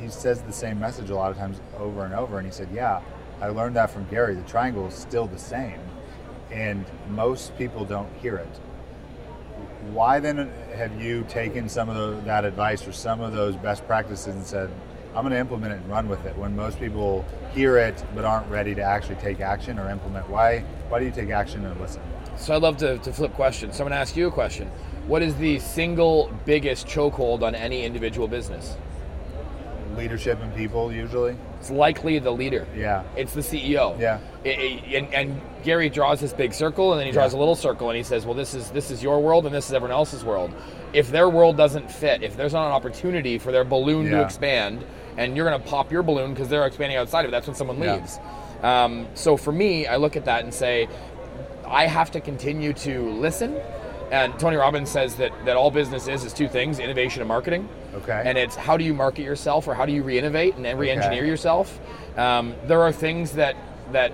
he 0.00 0.08
says 0.08 0.42
the 0.42 0.52
same 0.52 0.80
message 0.80 1.10
a 1.10 1.14
lot 1.14 1.30
of 1.30 1.38
times 1.38 1.60
over 1.78 2.04
and 2.04 2.14
over, 2.14 2.38
and 2.38 2.46
he 2.46 2.52
said, 2.52 2.68
"Yeah, 2.72 3.00
I 3.40 3.48
learned 3.48 3.76
that 3.76 3.90
from 3.90 4.06
Gary. 4.08 4.34
The 4.34 4.42
triangle 4.42 4.86
is 4.88 4.94
still 4.94 5.26
the 5.26 5.38
same, 5.38 5.80
and 6.50 6.84
most 7.10 7.56
people 7.56 7.84
don't 7.84 8.12
hear 8.20 8.36
it." 8.36 8.60
Why 9.92 10.20
then 10.20 10.50
have 10.74 11.00
you 11.00 11.24
taken 11.28 11.68
some 11.68 11.88
of 11.88 11.96
the, 11.96 12.22
that 12.22 12.44
advice 12.44 12.86
or 12.86 12.92
some 12.92 13.20
of 13.20 13.32
those 13.32 13.56
best 13.56 13.86
practices 13.86 14.34
and 14.34 14.44
said, 14.44 14.70
"I'm 15.14 15.22
going 15.22 15.32
to 15.32 15.38
implement 15.38 15.72
it 15.72 15.76
and 15.76 15.88
run 15.88 16.08
with 16.08 16.24
it"? 16.26 16.36
When 16.36 16.56
most 16.56 16.80
people 16.80 17.24
hear 17.52 17.78
it 17.78 18.04
but 18.14 18.24
aren't 18.24 18.48
ready 18.48 18.74
to 18.74 18.82
actually 18.82 19.16
take 19.16 19.40
action 19.40 19.78
or 19.78 19.88
implement, 19.88 20.28
why? 20.28 20.60
Why 20.88 20.98
do 20.98 21.04
you 21.04 21.12
take 21.12 21.30
action 21.30 21.64
and 21.64 21.80
listen? 21.80 22.02
So 22.42 22.56
I'd 22.56 22.62
love 22.62 22.76
to, 22.78 22.98
to 22.98 23.12
flip 23.12 23.32
questions. 23.34 23.76
So 23.76 23.84
I'm 23.84 23.88
going 23.88 23.96
to 23.96 24.00
ask 24.00 24.16
you 24.16 24.26
a 24.26 24.30
question. 24.32 24.68
What 25.06 25.22
is 25.22 25.36
the 25.36 25.60
single 25.60 26.28
biggest 26.44 26.88
chokehold 26.88 27.42
on 27.42 27.54
any 27.54 27.84
individual 27.84 28.26
business? 28.28 28.76
leadership 29.96 30.40
and 30.40 30.54
people 30.56 30.90
usually. 30.90 31.36
It's 31.60 31.70
likely 31.70 32.18
the 32.18 32.30
leader. 32.30 32.66
Yeah. 32.74 33.02
It's 33.14 33.34
the 33.34 33.42
CEO. 33.42 34.00
Yeah. 34.00 34.20
It- 34.42 34.58
it- 34.58 34.94
and, 34.94 35.14
and 35.14 35.40
Gary 35.62 35.90
draws 35.90 36.18
this 36.18 36.32
big 36.32 36.54
circle, 36.54 36.92
and 36.92 36.98
then 36.98 37.06
he 37.06 37.12
draws 37.12 37.34
Yeah. 37.34 37.38
a 37.38 37.40
little 37.40 37.54
circle, 37.54 37.90
and 37.90 37.96
he 37.98 38.02
says, 38.02 38.24
"Well, 38.24 38.34
this 38.34 38.54
is 38.54 38.70
this 38.70 38.90
is 38.90 39.02
your 39.02 39.20
world, 39.20 39.44
and 39.44 39.54
this 39.54 39.66
is 39.66 39.74
everyone 39.74 39.92
else's 39.94 40.24
world. 40.24 40.50
If 40.94 41.10
their 41.10 41.28
world 41.28 41.58
doesn't 41.58 41.90
fit, 41.90 42.22
if 42.22 42.38
there's 42.38 42.54
not 42.54 42.68
an 42.68 42.72
opportunity 42.72 43.36
for 43.36 43.52
their 43.52 43.64
balloon 43.64 44.10
to 44.12 44.22
expand, 44.22 44.82
and 45.18 45.36
you're 45.36 45.46
going 45.46 45.60
to 45.62 45.68
pop 45.68 45.92
your 45.92 46.02
balloon 46.02 46.32
because 46.32 46.48
they're 46.48 46.66
expanding 46.66 46.96
outside 46.96 47.26
of 47.26 47.28
it, 47.28 47.32
that's 47.32 47.46
when 47.46 47.54
someone 47.54 47.78
Yeah. 47.78 47.96
leaves. 47.96 48.18
Um, 48.62 49.06
so 49.12 49.36
for 49.36 49.52
me, 49.52 49.86
I 49.86 49.96
look 49.96 50.16
at 50.16 50.24
that 50.24 50.42
and 50.44 50.54
say, 50.54 50.88
I 51.66 51.86
have 51.86 52.10
to 52.12 52.20
continue 52.20 52.72
to 52.74 53.10
listen. 53.10 53.56
And 54.10 54.38
Tony 54.38 54.56
Robbins 54.56 54.90
says 54.90 55.16
that, 55.16 55.32
that 55.46 55.56
all 55.56 55.70
business 55.70 56.06
is 56.06 56.24
is 56.24 56.32
two 56.34 56.48
things: 56.48 56.78
innovation 56.78 57.22
and 57.22 57.28
marketing. 57.28 57.68
Okay. 57.94 58.22
And 58.24 58.36
it's 58.36 58.54
how 58.56 58.76
do 58.76 58.84
you 58.84 58.92
market 58.94 59.22
yourself, 59.22 59.66
or 59.68 59.74
how 59.74 59.86
do 59.86 59.92
you 59.92 60.02
re-innovate 60.02 60.54
and 60.56 60.64
then 60.64 60.76
re-engineer 60.76 61.20
Okay. 61.22 61.28
yourself. 61.28 61.78
Um, 62.16 62.54
there 62.66 62.82
are 62.82 62.92
things 62.92 63.32
that 63.32 63.56
that 63.92 64.12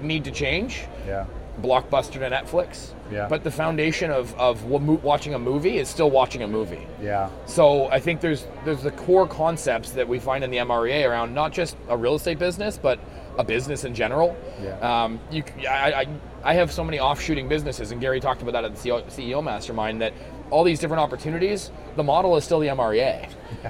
need 0.00 0.24
to 0.24 0.30
change. 0.30 0.84
Yeah. 1.06 1.26
Blockbuster 1.60 2.12
to 2.12 2.30
Netflix. 2.30 2.92
Yeah. 3.10 3.26
But 3.28 3.42
the 3.44 3.50
foundation 3.50 4.10
of 4.10 4.34
of 4.38 4.64
watching 4.64 5.34
a 5.34 5.38
movie 5.38 5.78
is 5.78 5.88
still 5.88 6.10
watching 6.10 6.42
a 6.42 6.48
movie. 6.48 6.86
Yeah. 7.02 7.28
So 7.46 7.88
I 7.88 8.00
think 8.00 8.20
there's 8.20 8.46
there's 8.64 8.82
the 8.82 8.92
core 8.92 9.26
concepts 9.26 9.90
that 9.92 10.08
we 10.08 10.18
find 10.20 10.42
in 10.44 10.50
the 10.50 10.58
MREA 10.58 11.06
around 11.08 11.34
not 11.34 11.52
just 11.52 11.76
a 11.88 11.96
real 11.96 12.14
estate 12.14 12.38
business, 12.38 12.78
but 12.78 12.98
a 13.38 13.44
business 13.44 13.84
in 13.84 13.94
general. 13.94 14.36
Yeah. 14.62 14.78
Um, 15.04 15.20
you, 15.30 15.42
I, 15.68 15.92
I, 15.92 16.06
I 16.44 16.54
have 16.54 16.70
so 16.70 16.84
many 16.84 17.00
offshooting 17.00 17.48
businesses, 17.48 17.90
and 17.90 18.00
Gary 18.00 18.20
talked 18.20 18.42
about 18.42 18.52
that 18.52 18.64
at 18.64 18.74
the 18.76 18.80
CEO, 18.80 19.42
Mastermind. 19.42 20.00
That 20.00 20.12
all 20.50 20.64
these 20.64 20.78
different 20.78 21.02
opportunities, 21.02 21.70
the 21.96 22.02
model 22.02 22.36
is 22.36 22.44
still 22.44 22.60
the 22.60 22.68
MREA. 22.68 23.28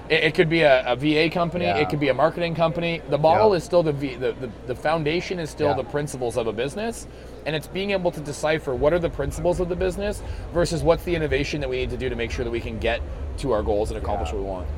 It, 0.08 0.24
it 0.24 0.34
could 0.34 0.48
be 0.50 0.60
a, 0.62 0.84
a 0.86 0.94
VA 0.94 1.28
company, 1.32 1.64
Yeah. 1.64 1.78
it 1.78 1.88
could 1.88 1.98
be 1.98 2.08
a 2.08 2.14
marketing 2.14 2.54
company. 2.54 3.00
The 3.08 3.18
model 3.18 3.50
Yeah. 3.50 3.56
is 3.56 3.64
still 3.64 3.82
the, 3.82 3.92
v, 3.92 4.14
the, 4.14 4.32
the 4.32 4.50
the 4.66 4.74
foundation 4.74 5.38
is 5.38 5.50
still 5.50 5.68
Yeah. 5.70 5.74
the 5.76 5.84
principles 5.84 6.36
of 6.36 6.46
a 6.46 6.52
business, 6.52 7.06
and 7.46 7.56
it's 7.56 7.66
being 7.66 7.90
able 7.92 8.10
to 8.12 8.20
decipher 8.20 8.74
what 8.74 8.92
are 8.92 8.98
the 8.98 9.10
principles 9.10 9.60
of 9.60 9.68
the 9.68 9.76
business 9.76 10.22
versus 10.52 10.82
what's 10.82 11.04
the 11.04 11.14
innovation 11.14 11.60
that 11.62 11.68
we 11.70 11.78
need 11.78 11.90
to 11.90 11.96
do 11.96 12.08
to 12.08 12.16
make 12.16 12.30
sure 12.30 12.44
that 12.44 12.50
we 12.50 12.60
can 12.60 12.78
get 12.78 13.00
to 13.38 13.52
our 13.52 13.62
goals 13.62 13.90
and 13.90 13.98
accomplish 13.98 14.30
what 14.32 14.40
we 14.42 14.46
want. 14.48 14.68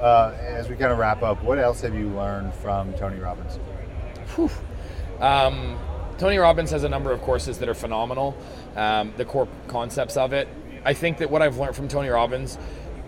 Uh, 0.00 0.32
as 0.40 0.68
we 0.70 0.76
kind 0.76 0.90
of 0.90 0.98
wrap 0.98 1.22
up, 1.22 1.42
what 1.44 1.58
else 1.58 1.82
have 1.82 1.94
you 1.94 2.08
learned 2.08 2.54
from 2.54 2.92
Tony 2.94 3.18
Robbins? 3.20 3.58
Um, 5.20 5.78
Tony 6.20 6.36
Robbins 6.36 6.70
has 6.70 6.84
a 6.84 6.88
number 6.88 7.12
of 7.12 7.22
courses 7.22 7.58
that 7.60 7.68
are 7.70 7.74
phenomenal. 7.74 8.36
Um, 8.76 9.14
the 9.16 9.24
core 9.24 9.48
concepts 9.68 10.18
of 10.18 10.34
it. 10.34 10.48
I 10.84 10.92
think 10.92 11.16
that 11.18 11.30
what 11.30 11.40
I've 11.40 11.56
learned 11.56 11.74
from 11.74 11.88
Tony 11.88 12.10
Robbins, 12.10 12.58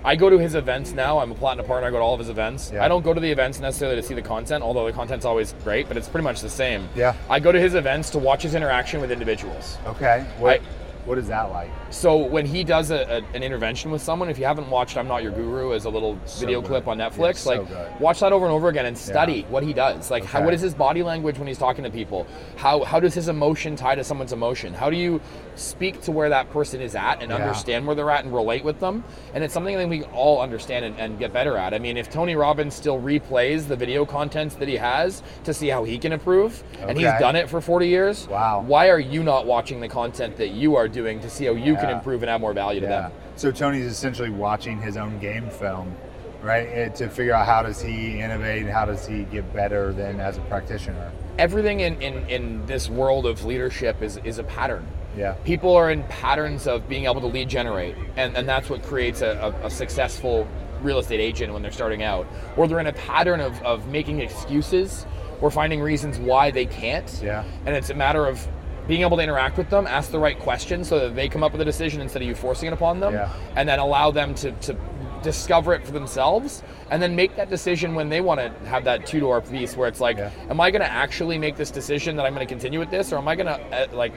I 0.03 0.17
go 0.17 0.31
to 0.31 0.39
his 0.39 0.55
events 0.55 0.93
now. 0.93 1.19
I'm 1.19 1.31
a 1.31 1.35
platinum 1.35 1.67
partner. 1.67 1.89
I 1.89 1.91
go 1.91 1.99
to 1.99 2.03
all 2.03 2.15
of 2.15 2.21
his 2.21 2.31
events. 2.31 2.71
Yeah. 2.73 2.83
I 2.83 2.89
don't 2.89 3.03
go 3.05 3.13
to 3.13 3.21
the 3.21 3.31
events 3.31 3.61
necessarily 3.61 4.01
to 4.01 4.03
see 4.03 4.15
the 4.15 4.23
content, 4.23 4.65
although 4.65 4.87
the 4.87 4.95
content's 4.95 5.27
always 5.27 5.53
great, 5.63 5.89
but 5.89 5.99
it's 5.99 6.09
pretty 6.09 6.25
much 6.25 6.41
the 6.41 6.49
same. 6.49 6.89
Yeah. 6.97 7.15
I 7.29 7.39
go 7.39 7.53
to 7.53 7.61
his 7.61 7.75
events 7.75 8.09
to 8.11 8.19
watch 8.19 8.43
his 8.43 8.55
interaction 8.55 9.03
with 9.03 9.13
individuals. 9.13 9.77
Okay. 9.87 10.25
What, 10.39 10.63
I- 10.63 10.65
what 11.05 11.19
is 11.19 11.27
that 11.29 11.51
like? 11.51 11.71
So 11.91 12.17
when 12.17 12.47
he 12.47 12.63
does 12.65 12.91
a, 12.91 13.01
a, 13.03 13.17
an 13.35 13.43
intervention 13.43 13.91
with 13.91 14.01
someone, 14.03 14.29
if 14.31 14.39
you 14.39 14.45
haven't 14.45 14.69
watched 14.71 14.97
"I'm 14.97 15.09
Not 15.09 15.23
Your 15.23 15.33
Guru" 15.33 15.73
as 15.75 15.85
a 15.85 15.91
little 15.91 16.19
So 16.27 16.41
video 16.41 16.61
good. 16.61 16.69
clip 16.69 16.89
on 16.89 16.99
Netflix, 16.99 17.37
so 17.39 17.51
like 17.51 17.69
good. 17.69 18.01
watch 18.01 18.21
that 18.21 18.33
over 18.33 18.45
and 18.47 18.55
over 18.55 18.69
again 18.69 18.87
and 18.87 18.97
study 18.97 19.43
what 19.51 19.63
he 19.63 19.73
does. 19.73 20.11
Like, 20.11 20.25
how, 20.25 20.43
what 20.43 20.55
is 20.55 20.61
his 20.61 20.75
body 20.75 21.03
language 21.03 21.39
when 21.39 21.49
he's 21.49 21.59
talking 21.59 21.85
to 21.85 21.91
people? 21.91 22.27
How 22.57 22.85
how 22.85 23.01
does 23.01 23.15
his 23.15 23.29
emotion 23.29 23.75
tie 23.77 23.95
to 23.97 24.05
someone's 24.05 24.33
emotion? 24.33 24.73
How 24.75 24.91
do 24.91 24.97
you 24.97 25.21
speak 25.57 26.01
to 26.03 26.13
where 26.13 26.29
that 26.31 26.51
person 26.51 26.81
is 26.81 26.95
at 26.95 27.21
and 27.21 27.31
Yeah. 27.31 27.37
understand 27.37 27.87
where 27.87 27.95
they're 27.97 28.11
at 28.11 28.25
and 28.25 28.33
relate 28.33 28.65
with 28.65 28.79
them? 28.81 29.05
And 29.35 29.43
it's 29.45 29.53
something 29.53 29.77
that 29.77 29.89
we 29.89 30.05
all 30.05 30.41
understand 30.41 30.85
and, 30.85 30.99
and 30.99 31.19
get 31.19 31.33
better 31.33 31.57
at. 31.59 31.75
I 31.75 31.79
mean, 31.79 31.97
if 31.97 32.11
Tony 32.11 32.37
Robbins 32.37 32.75
still 32.75 33.01
replays 33.01 33.67
the 33.69 33.77
video 33.77 34.07
contents 34.07 34.55
that 34.57 34.69
he 34.69 34.77
has 34.77 35.23
to 35.45 35.53
see 35.53 35.69
how 35.69 35.85
he 35.85 35.99
can 35.99 36.13
improve, 36.13 36.63
and 36.81 36.97
he's 36.97 37.11
done 37.19 37.37
it 37.37 37.51
for 37.51 37.61
40 37.61 37.89
years, 37.89 38.29
Wow. 38.29 38.63
why 38.67 38.89
are 38.89 39.01
you 39.01 39.23
not 39.23 39.47
watching 39.47 39.81
the 39.81 39.89
content 39.89 40.37
that 40.37 40.51
you 40.51 40.77
are 40.77 40.89
doing 40.93 41.21
to 41.21 41.31
see 41.31 41.47
how 41.47 41.53
you 41.53 41.75
can 41.77 41.91
improve 41.91 42.23
and 42.23 42.31
add 42.31 42.41
more 42.41 42.53
value 42.53 42.81
to 42.81 42.87
Yeah. 42.87 43.01
them? 43.03 43.13
So 43.37 43.51
Tony's 43.51 43.87
essentially 43.87 44.31
watching 44.31 44.81
his 44.81 44.97
own 44.97 45.19
game 45.19 45.49
film, 45.49 45.95
right, 46.43 46.69
eh, 46.73 46.89
to 46.91 47.09
figure 47.09 47.35
out 47.35 47.47
how 47.47 47.63
does 47.63 47.81
he 47.81 48.21
innovate 48.21 48.63
and 48.63 48.71
how 48.71 48.85
does 48.85 49.07
he 49.07 49.25
get 49.25 49.53
better 49.55 49.93
than 49.93 50.21
as 50.21 50.37
a 50.37 50.41
practitioner. 50.43 51.11
Everything 51.39 51.81
in, 51.81 52.01
in, 52.03 52.29
in 52.29 52.67
this 52.67 52.89
world 52.91 53.27
of 53.27 53.45
leadership 53.45 54.03
is, 54.03 54.19
is 54.19 54.39
a 54.39 54.45
pattern. 54.45 54.87
Yeah. 55.17 55.33
People 55.45 55.75
are 55.75 55.91
in 55.91 56.05
patterns 56.05 56.67
of 56.67 56.89
being 56.89 57.05
able 57.05 57.21
to 57.23 57.27
lead 57.27 57.49
generate, 57.49 57.95
and, 58.17 58.37
and 58.37 58.49
that's 58.49 58.71
what 58.71 58.83
creates 58.83 59.23
a, 59.23 59.55
a, 59.63 59.67
a 59.67 59.71
successful 59.71 60.47
real 60.83 60.99
estate 60.99 61.21
agent 61.21 61.53
when 61.53 61.63
they're 61.63 61.71
starting 61.71 62.03
out, 62.03 62.27
or 62.57 62.67
they're 62.67 62.81
in 62.81 62.87
a 62.87 62.93
pattern 62.93 63.41
of, 63.41 63.61
of 63.63 63.87
making 63.89 64.21
excuses 64.21 65.07
or 65.41 65.51
finding 65.51 65.81
reasons 65.81 66.19
why 66.19 66.51
they 66.51 66.67
can't. 66.67 67.21
Yeah. 67.23 67.45
And 67.67 67.75
it's 67.77 67.91
a 67.91 67.95
matter 67.95 68.27
of 68.27 68.47
being 68.89 69.03
able 69.03 69.17
to 69.17 69.23
interact 69.23 69.57
with 69.59 69.71
them, 69.71 69.87
ask 69.87 70.11
the 70.11 70.19
right 70.19 70.39
questions 70.39 70.89
so 70.89 70.99
that 70.99 71.15
they 71.15 71.29
come 71.29 71.43
up 71.43 71.53
with 71.53 71.61
a 71.61 71.65
decision 71.65 72.01
instead 72.01 72.23
of 72.23 72.29
you 72.29 72.35
forcing 72.35 72.67
it 72.69 72.73
upon 72.73 73.01
them, 73.01 73.15
Yeah. 73.15 73.33
and 73.57 73.69
then 73.69 73.79
allow 73.79 74.11
them 74.11 74.35
to, 74.37 74.51
to 74.53 74.77
discover 75.23 75.73
it 75.73 75.85
for 75.87 75.93
themselves 75.93 76.65
and 76.91 77.01
then 77.01 77.15
make 77.15 77.37
that 77.37 77.49
decision 77.49 77.95
when 77.95 78.09
they 78.09 78.21
want 78.21 78.41
to 78.41 78.49
have 78.69 78.83
that 78.85 79.07
two 79.07 79.21
door 79.21 79.41
piece 79.41 79.77
where 79.77 79.87
it's 79.89 80.01
like, 80.01 80.17
Yeah. 80.17 80.31
am 80.51 80.61
I 80.61 80.71
going 80.73 80.83
to 80.83 80.91
actually 80.91 81.39
make 81.39 81.57
this 81.57 81.71
decision 81.71 82.17
that 82.17 82.27
I'm 82.27 82.35
going 82.35 82.47
to 82.47 82.53
continue 82.53 82.81
with 82.81 82.91
this 82.91 83.13
or 83.13 83.19
am 83.19 83.29
I 83.29 83.37
going 83.37 83.47
to 83.47 83.61
uh, 83.73 83.87
like 83.93 84.13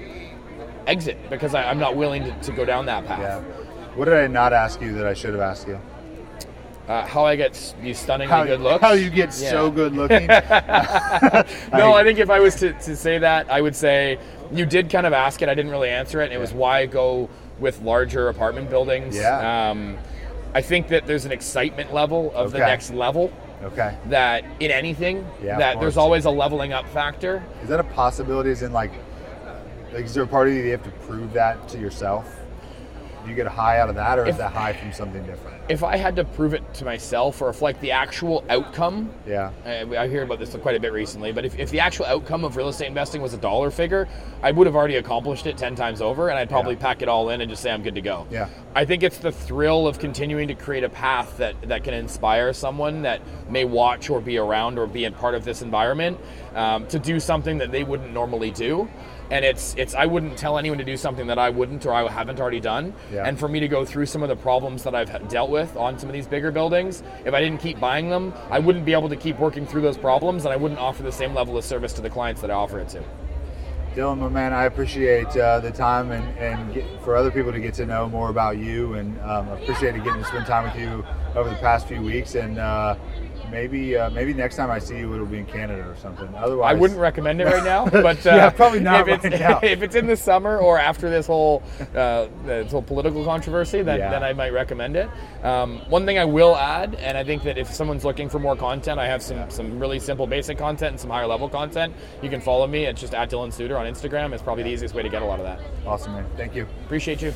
exit 0.88 1.18
because 1.30 1.54
I, 1.54 1.64
I'm 1.70 1.80
not 1.80 1.96
willing 1.96 2.24
to, 2.24 2.32
to 2.42 2.52
go 2.52 2.66
down 2.66 2.88
that 2.88 3.06
path? 3.06 3.20
Yeah. 3.20 3.40
What 3.96 4.06
did 4.06 4.16
I 4.16 4.28
not 4.28 4.52
ask 4.52 4.82
you 4.82 4.94
that 4.96 5.06
I 5.06 5.14
should 5.14 5.34
have 5.34 5.42
asked 5.42 5.68
you? 5.68 5.80
Uh, 6.88 7.04
how 7.08 7.26
I 7.26 7.36
get 7.36 7.74
these 7.82 7.98
stunningly 7.98 8.32
How, 8.32 8.44
good 8.46 8.62
looks. 8.62 8.84
how 8.84 8.92
you 8.94 9.10
get 9.10 9.34
so 9.34 9.72
good 9.72 9.94
looking? 9.96 10.28
no, 10.28 11.94
I 11.94 12.04
think 12.04 12.20
if 12.20 12.30
I 12.30 12.40
was 12.40 12.56
to, 12.56 12.74
to 12.74 12.96
say 12.96 13.18
that, 13.18 13.50
I 13.52 13.60
would 13.62 13.76
say 13.76 14.20
you 14.52 14.66
did 14.66 14.90
kind 14.90 15.06
of 15.06 15.14
ask 15.14 15.42
it. 15.42 15.50
I 15.50 15.56
didn't 15.56 15.72
really 15.72 15.90
answer 15.90 16.22
it. 16.22 16.26
And 16.26 16.34
it 16.34 16.40
was 16.40 16.54
why 16.54 16.86
go 16.86 17.30
with 17.60 17.82
larger 17.82 18.30
apartment 18.30 18.70
buildings. 18.70 19.16
Yeah. 19.16 19.70
Um, 19.70 19.98
I 20.54 20.62
think 20.62 20.88
that 20.90 21.06
there's 21.06 21.26
an 21.26 21.32
excitement 21.32 21.94
level 21.94 22.32
of 22.34 22.52
the 22.52 22.60
next 22.60 22.92
level 22.92 23.32
Okay. 23.64 23.98
that 24.08 24.44
in 24.60 24.72
anything 24.72 25.26
Yeah, 25.44 25.58
that 25.58 25.80
there's 25.80 25.98
always 25.98 26.26
a 26.26 26.30
leveling 26.30 26.72
up 26.74 26.88
factor. 26.90 27.44
Is 27.64 27.70
that 27.70 27.80
a 27.80 27.84
possibility? 27.84 28.50
Is 28.52 28.62
in 28.62 28.72
like, 28.72 28.92
like, 29.94 30.06
is 30.06 30.14
there 30.14 30.24
a 30.24 30.28
part 30.28 30.48
of 30.48 30.54
you 30.54 30.62
that 30.62 30.66
you 30.68 30.72
have 30.74 30.84
to 30.84 30.92
prove 31.06 31.34
that 31.34 31.68
to 31.70 31.78
yourself? 31.80 32.40
Do 33.26 33.32
you 33.32 33.36
get 33.36 33.48
a 33.48 33.50
high 33.50 33.80
out 33.80 33.90
of 33.90 33.96
that, 33.96 34.20
or 34.20 34.28
is 34.28 34.38
that 34.38 34.54
high 34.54 34.74
from 34.74 34.94
something 34.94 35.26
different? 35.26 35.60
If 35.68 35.84
I 35.84 35.98
had 35.98 36.16
to 36.18 36.24
prove 36.24 36.54
it 36.54 36.62
to 36.76 36.86
myself, 36.86 37.42
or 37.42 37.50
if 37.50 37.60
like 37.60 37.82
the 37.82 37.92
actual 37.92 38.44
outcome 38.52 39.10
Yeah. 39.28 39.50
I 39.66 39.82
I 39.98 40.08
hear 40.08 40.22
about 40.22 40.38
this 40.38 40.56
quite 40.56 40.76
a 40.76 40.80
bit 40.80 40.94
recently, 40.94 41.32
but 41.32 41.44
if, 41.44 41.58
if 41.58 41.72
the 41.72 41.80
actual 41.80 42.06
outcome 42.06 42.44
of 42.46 42.56
real 42.56 42.68
estate 42.70 42.86
investing 42.88 43.24
was 43.24 43.34
a 43.34 43.38
dollar 43.38 43.72
figure, 43.72 44.08
I 44.44 44.52
would 44.52 44.68
have 44.68 44.76
already 44.76 44.98
accomplished 44.98 45.48
it 45.48 45.58
10 45.58 45.74
times 45.76 46.02
over 46.02 46.30
and 46.30 46.38
I'd 46.38 46.50
probably 46.50 46.76
Yeah. 46.76 46.82
pack 46.82 47.02
it 47.02 47.10
all 47.10 47.30
in 47.30 47.42
and 47.42 47.50
just 47.50 47.64
say 47.64 47.72
I'm 47.72 47.82
good 47.82 47.96
to 47.96 48.02
go. 48.02 48.28
Yeah. 48.30 48.48
I 48.76 48.86
think 48.86 49.02
it's 49.02 49.18
the 49.18 49.32
thrill 49.32 49.88
of 49.88 49.98
continuing 49.98 50.48
to 50.50 50.54
create 50.54 50.84
a 50.84 50.90
path 50.90 51.38
that, 51.38 51.56
that 51.64 51.84
can 51.84 51.96
inspire 51.96 52.54
someone 52.54 53.02
that 53.02 53.22
may 53.50 53.66
watch 53.66 54.10
or 54.12 54.22
be 54.22 54.38
around 54.38 54.78
or 54.78 54.86
be 54.86 55.06
a 55.06 55.12
part 55.12 55.34
of 55.34 55.46
this 55.46 55.64
environment 55.64 56.20
um, 56.54 56.86
to 56.88 57.00
do 57.00 57.20
something 57.20 57.58
that 57.58 57.72
they 57.72 57.84
wouldn't 57.84 58.14
normally 58.14 58.52
do. 58.52 58.88
And 59.32 59.44
it's 59.44 59.74
it's 59.76 59.96
I 59.96 60.06
wouldn't 60.06 60.38
tell 60.38 60.58
anyone 60.58 60.78
to 60.78 60.84
do 60.84 60.98
something 60.98 61.28
that 61.28 61.40
I 61.40 61.50
wouldn't 61.50 61.86
or 61.86 61.94
I 61.94 62.08
haven't 62.08 62.40
already 62.40 62.60
done. 62.60 62.94
Yeah. 63.12 63.28
And 63.28 63.40
for 63.40 63.48
me 63.48 63.60
to 63.60 63.68
go 63.68 63.84
through 63.84 64.06
some 64.06 64.22
of 64.22 64.30
the 64.30 64.36
problems 64.36 64.84
that 64.84 64.94
I've 64.94 65.28
dealt 65.30 65.50
with 65.50 65.76
on 65.76 65.98
some 65.98 66.10
of 66.10 66.14
these 66.14 66.28
bigger 66.28 66.52
buildings, 66.52 67.02
if 67.26 67.34
I 67.34 67.42
didn't 67.42 67.60
keep 67.60 67.80
buying 67.80 68.10
them, 68.10 68.34
I 68.52 68.60
wouldn't 68.60 68.86
be 68.86 68.94
able 68.94 69.10
to 69.10 69.16
keep 69.16 69.40
working 69.40 69.66
through 69.66 69.82
those 69.82 69.98
problems, 69.98 70.46
and 70.46 70.54
I 70.54 70.58
wouldn't 70.58 70.80
offer 70.80 71.02
the 71.04 71.12
same 71.12 71.34
level 71.34 71.58
of 71.58 71.64
service 71.64 71.94
to 71.94 72.02
the 72.02 72.10
clients 72.10 72.42
that 72.42 72.52
I 72.52 72.54
offer 72.54 72.80
it 72.80 72.90
to. 72.90 73.04
Dylan, 73.96 74.18
my 74.18 74.28
man, 74.28 74.52
I 74.52 74.66
appreciate 74.66 75.36
uh, 75.38 75.62
the 75.62 75.72
time 75.72 76.12
and, 76.12 76.38
and 76.38 76.74
get, 76.74 77.02
for 77.02 77.16
other 77.16 77.32
people 77.32 77.54
to 77.54 77.62
get 77.62 77.74
to 77.76 77.86
know 77.86 78.10
more 78.10 78.30
about 78.30 78.58
you, 78.58 78.96
and 78.96 79.18
um, 79.22 79.48
I 79.48 79.54
appreciated 79.54 80.04
getting 80.04 80.22
to 80.22 80.28
spend 80.28 80.46
time 80.46 80.66
with 80.66 80.76
you 80.76 81.06
over 81.34 81.50
the 81.50 81.56
past 81.56 81.88
few 81.88 82.02
weeks. 82.02 82.36
And 82.36 82.60
uh, 82.60 82.98
maybe 83.56 83.96
uh, 83.98 84.10
maybe 84.10 84.34
next 84.34 84.58
time 84.58 84.70
I 84.70 84.80
see 84.80 84.98
you, 84.98 85.14
it'll 85.14 85.26
be 85.26 85.38
in 85.38 85.46
Canada 85.46 85.88
or 85.90 85.96
something. 85.96 86.28
Otherwise, 86.36 86.76
I 86.76 86.78
wouldn't 86.78 87.00
recommend 87.00 87.40
it 87.40 87.46
right 87.46 87.64
now, 87.64 87.86
but 87.90 88.18
uh, 88.28 88.36
Yeah, 88.36 88.50
probably 88.50 88.82
not 88.82 89.08
If 89.08 89.16
it's, 89.16 89.24
right 89.24 89.40
now. 89.40 89.60
if 89.64 89.82
it's 89.82 89.96
in 89.96 90.08
the 90.08 90.18
summer 90.18 90.58
or 90.58 90.78
after 90.78 91.10
this 91.10 91.26
whole 91.26 91.64
uh, 91.96 92.28
this 92.46 92.72
whole 92.74 92.82
political 92.82 93.24
controversy, 93.24 93.82
then, 93.82 94.00
Yeah. 94.00 94.10
then 94.12 94.24
I 94.24 94.34
might 94.34 94.52
recommend 94.52 94.98
it. 94.98 95.10
Um, 95.44 95.80
one 95.90 96.06
thing 96.06 96.18
I 96.20 96.26
will 96.26 96.56
add, 96.56 96.96
and 96.96 97.18
I 97.18 97.24
think 97.24 97.44
that 97.44 97.58
if 97.58 97.74
someone's 97.74 98.04
looking 98.04 98.28
for 98.28 98.40
more 98.40 98.58
content, 98.58 99.00
I 99.00 99.08
have 99.08 99.24
some 99.24 99.50
some 99.50 99.80
really 99.80 100.00
simple, 100.00 100.28
basic 100.28 100.58
content 100.58 100.92
and 100.92 101.00
some 101.00 101.10
higher 101.10 101.28
level 101.28 101.48
content. 101.48 101.94
You 102.22 102.30
can 102.30 102.42
follow 102.42 102.68
me. 102.68 102.86
It's 102.86 103.00
just 103.00 103.14
at 103.14 103.30
Dylan 103.30 103.54
Suitor 103.54 103.78
on 103.78 103.86
Instagram. 103.86 104.34
It's 104.34 104.44
probably 104.44 104.64
the 104.64 104.72
easiest 104.72 104.94
way 104.94 105.04
to 105.04 105.10
get 105.10 105.22
a 105.22 105.26
lot 105.26 105.40
of 105.40 105.46
that. 105.46 105.60
Awesome, 105.86 106.14
man. 106.14 106.26
Thank 106.36 106.56
you. 106.56 106.68
Appreciate 106.86 107.22
you. 107.22 107.34